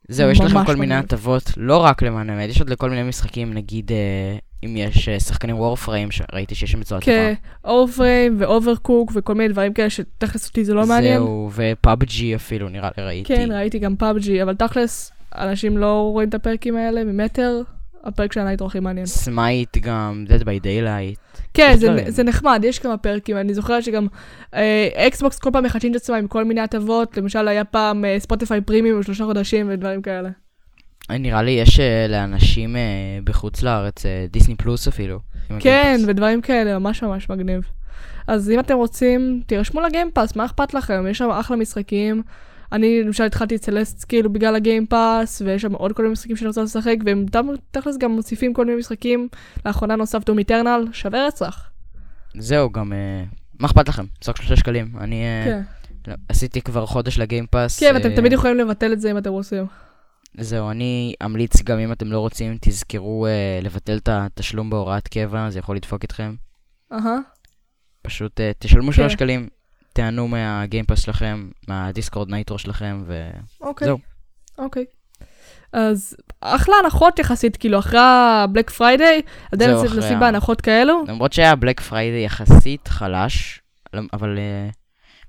[0.09, 0.95] זהו, יש לכם כל מיני.
[0.95, 5.21] הטבות, לא רק למען האמת, יש עוד לכל מיני משחקים, נגיד אה, אם יש אה,
[5.21, 7.75] שחקנים Warframe, שראיתי שיש שם בצורה כן, טובה.
[7.75, 11.19] Warframe ו Overcooked וכל מיני דברים כאלה שתכלס אותי זה לא מעניין.
[11.19, 13.37] זהו, ו PUBG אפילו, נראה לי ראיתי.
[13.37, 17.63] כן, ראיתי גם PUBG, אבל תכלס, אנשים לא רואים את הפרקים האלה ממטר.
[18.05, 19.07] הפרק של ה Nitro הכי מעניין.
[19.07, 21.41] Smite גם, Dead by Daylight.
[21.55, 22.11] כן, זה, דברים.
[22.11, 24.07] זה נחמד, יש כמה פרקים, אני זוכרת שגם
[24.55, 28.17] אה, אקסבוקס כל פעם מחדשים את עצמם עם כל מיני הטבות, למשל היה פעם אה,
[28.19, 30.29] ספוטיפיי פרימיום שלושה חודשים ודברים כאלה.
[31.11, 32.81] אה, נראה לי יש אה, לאנשים אה,
[33.25, 35.19] בחוץ לארץ, אה, דיסני פלוס אפילו.
[35.61, 36.01] כן.
[36.07, 37.63] ודברים כאלה, ממש ממש מגניב.
[38.27, 41.07] אז אם אתם רוצים, תירשמו ל Game Pass, מה אכפת לכם?
[41.11, 42.23] יש שם אחלה משחקים.
[42.73, 46.13] אני למשל התחלתי את Celeste כאילו בגלל ה Game Pass, ויש שם עוד כל מיני
[46.13, 47.27] משחקים שאני רוצה לשחק, והם
[47.71, 49.29] תכלס גם מוסיפים כל מיני משחקים.
[49.67, 51.71] לאחרונה נוסף Doom Eternal, שווה רצח.
[52.39, 53.25] זהו, גם, אה,
[53.61, 54.05] מה אכפת לכם?
[54.21, 54.93] בסך שלושה שקלים.
[55.01, 55.63] אני אה, כן.
[56.11, 57.81] לא, עשיתי כבר חודש ל Game Pass.
[57.81, 59.67] כן, ואתם אה, תמיד יכולים לבטל את זה אם אתם רוצים.
[60.39, 63.27] זהו, אני אמליץ גם אם אתם לא רוצים, תזכרו
[63.63, 66.35] לבטל את התשלום בהוראת קבע, זה יכול לדפוק אתכם.
[66.93, 67.19] אהה.
[68.03, 69.19] פשוט תשלמו שלוש כן.
[69.19, 69.49] שקלים,
[69.93, 73.43] תיהנו מה Game Pass שלכם, מה Discord Nitro שלכם, וזהו.
[73.61, 73.89] אוקיי.
[74.59, 74.85] אוקיי.
[75.73, 79.23] אז אחלה הנחות יחסית, כאילו אחרי ה Black Friday,
[79.53, 81.05] עדיין זהו, נעשים ה- בהנחות כאלו.
[81.09, 83.61] למרות שהיה Black Friday יחסית חלש,
[84.13, 84.69] אבל אה,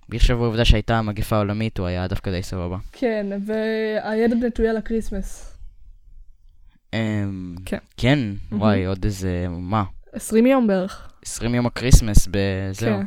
[0.10, 2.78] בהחשב העובדה שהייתה מגפה עולמית, הוא היה דווקא די סבבה.
[2.92, 5.58] כן, והיד עוד נטויה ל Christmas.
[6.94, 7.78] אמ, כן.
[7.98, 8.20] כן.
[8.52, 9.84] וואי, עוד איזה, מה,
[10.14, 11.12] 20 יום בערך.
[11.26, 13.00] 20 יום ה Christmas, בזהו.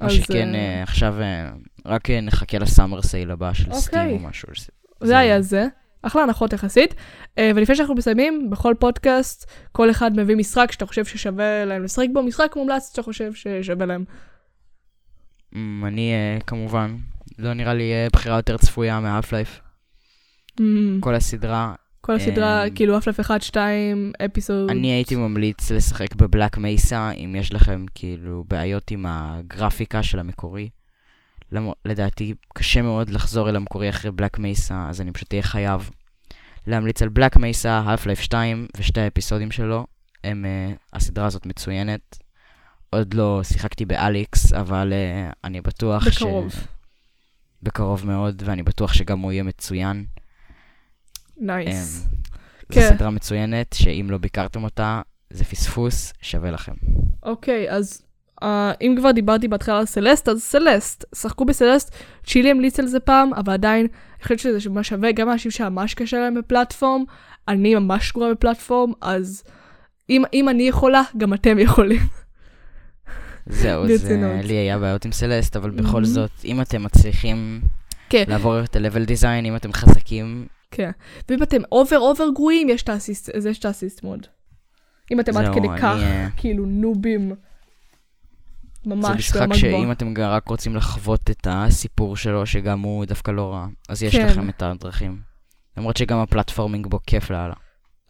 [0.00, 1.50] מה שכן, אה, אה, עכשיו אה,
[1.86, 3.80] רק נחכה ל Summer Sale הבא של אוקיי.
[3.80, 4.48] Steam או משהו.
[4.58, 5.66] זה- זה היה זה.
[6.02, 6.94] אחלה הנחות יחסית.
[7.38, 12.06] אה, ולפני שאנחנו מסיימים, בכל פודקאסט, כל אחד מביא משחק שאתה חושב ששווה להם לשחק
[12.12, 14.04] בו, משחק מומלץ שאתה חושב ששווה להם.
[15.56, 16.96] אמ, אני אה, כמובן,
[17.38, 19.60] לא נראה לי בחירה יותר צפויה מ Half-Life.
[20.60, 21.74] אמ, כל הסדרה,
[22.08, 24.70] כל הסדרה, אמ, כאילו אפלף 1, 2, אפיסוד.
[24.70, 30.68] אני הייתי ממליץ לשחק בבלק מייסה, אם יש לכם כאילו בעיות עם הגרפיקה של המקורי.
[31.52, 35.90] למ- לדעתי קשה מאוד לחזור אל המקורי אחרי בלק מייסה, אז אני פשוט אהיה חייב
[36.66, 39.86] להמליץ על בלק מייסה, האף לייף 2 ושתי האפיסודים שלו.
[40.24, 42.18] הם, uh, הסדרה הזאת מצוינת.
[42.90, 46.50] עוד לא שיחקתי באליקס, אבל uh, אני בטוח בקרוב.
[46.52, 46.56] ש...
[47.62, 50.04] בקרוב מאוד, ואני בטוח שגם הוא יהיה מצוין.
[51.40, 52.06] Nice.
[52.06, 52.18] אמ,
[52.72, 52.80] כן.
[52.80, 56.72] זו סדרה מצוינת, שאם לא ביקרתם אותה, זה פספוס, שווה לכם.
[57.22, 58.02] אוקיי, אז
[58.42, 58.46] uh,
[58.80, 61.04] אם כבר דיברתי בהתחלה על Celeste, אז Celeste.
[61.14, 61.94] שחקו ב Celeste,
[62.26, 63.86] צ'ילי המליץ על זה פעם, אבל עדיין,
[64.16, 67.04] אני חושבת שזה ממש שווה, גם אנשים שממש קשה להם ב platform,
[67.48, 69.42] אני ממש גרועה ב platform, אז
[70.10, 72.00] אם, אם אני יכולה, גם אתם יכולים.
[73.46, 74.44] זהו, זה, ברצינות.
[74.44, 76.04] לי היה בעיות עם Celeste, אבל בכל.
[76.04, 77.60] זאת, אם אתם מצליחים
[78.08, 78.24] כן.
[78.28, 80.90] לעבור את ה-level design, אם אתם חזקים, כן.
[81.28, 84.26] ואם אתם over over גרועים, יש את ה assist, אז יש את ה assist mode.
[85.12, 87.28] אם אתם עד כדי כך, אה, כאילו noobים.
[88.84, 89.92] זה ממש משחק ברמה שאם.
[89.92, 94.26] אתם רק רוצים לחוות את הסיפור שלו, שגם הוא דווקא לא רע, אז יש כן.
[94.26, 95.20] לכם את הדרכים.
[95.76, 97.54] למרות שגם ה platforming בו כיף לאללה.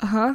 [0.05, 0.27] אהה.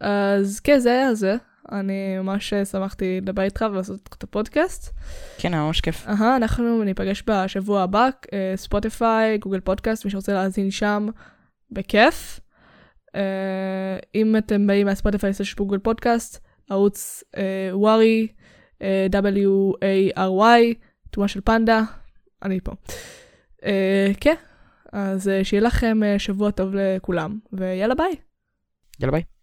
[0.00, 1.36] אז כן, זה היה זה.
[1.70, 4.94] אני ממש שמחתי לדבר איתך ולעשות את הפודקאסט.
[5.38, 6.06] כן, היה ממש כיף.
[6.08, 8.08] אהה, אנחנו ניפגש בשבוע הבא,
[8.56, 11.08] ספוטיפיי, Google Podcast, מי שרוצה להאזין שם,
[11.70, 12.40] בכיף.
[13.14, 18.28] אה, אם אתם באים מהספוטיפיי של Google Podcast, ערוץ אה, Wary,
[18.82, 20.74] אה, W-A-R-Y,
[21.10, 21.82] תמונה של פנדה,
[22.42, 22.72] אני פה.
[23.64, 24.34] אה, כן,
[24.92, 28.16] אז שיהיה לכם שבוע טוב לכולם, ויאללה ביי.
[29.00, 29.39] יאללה ביי.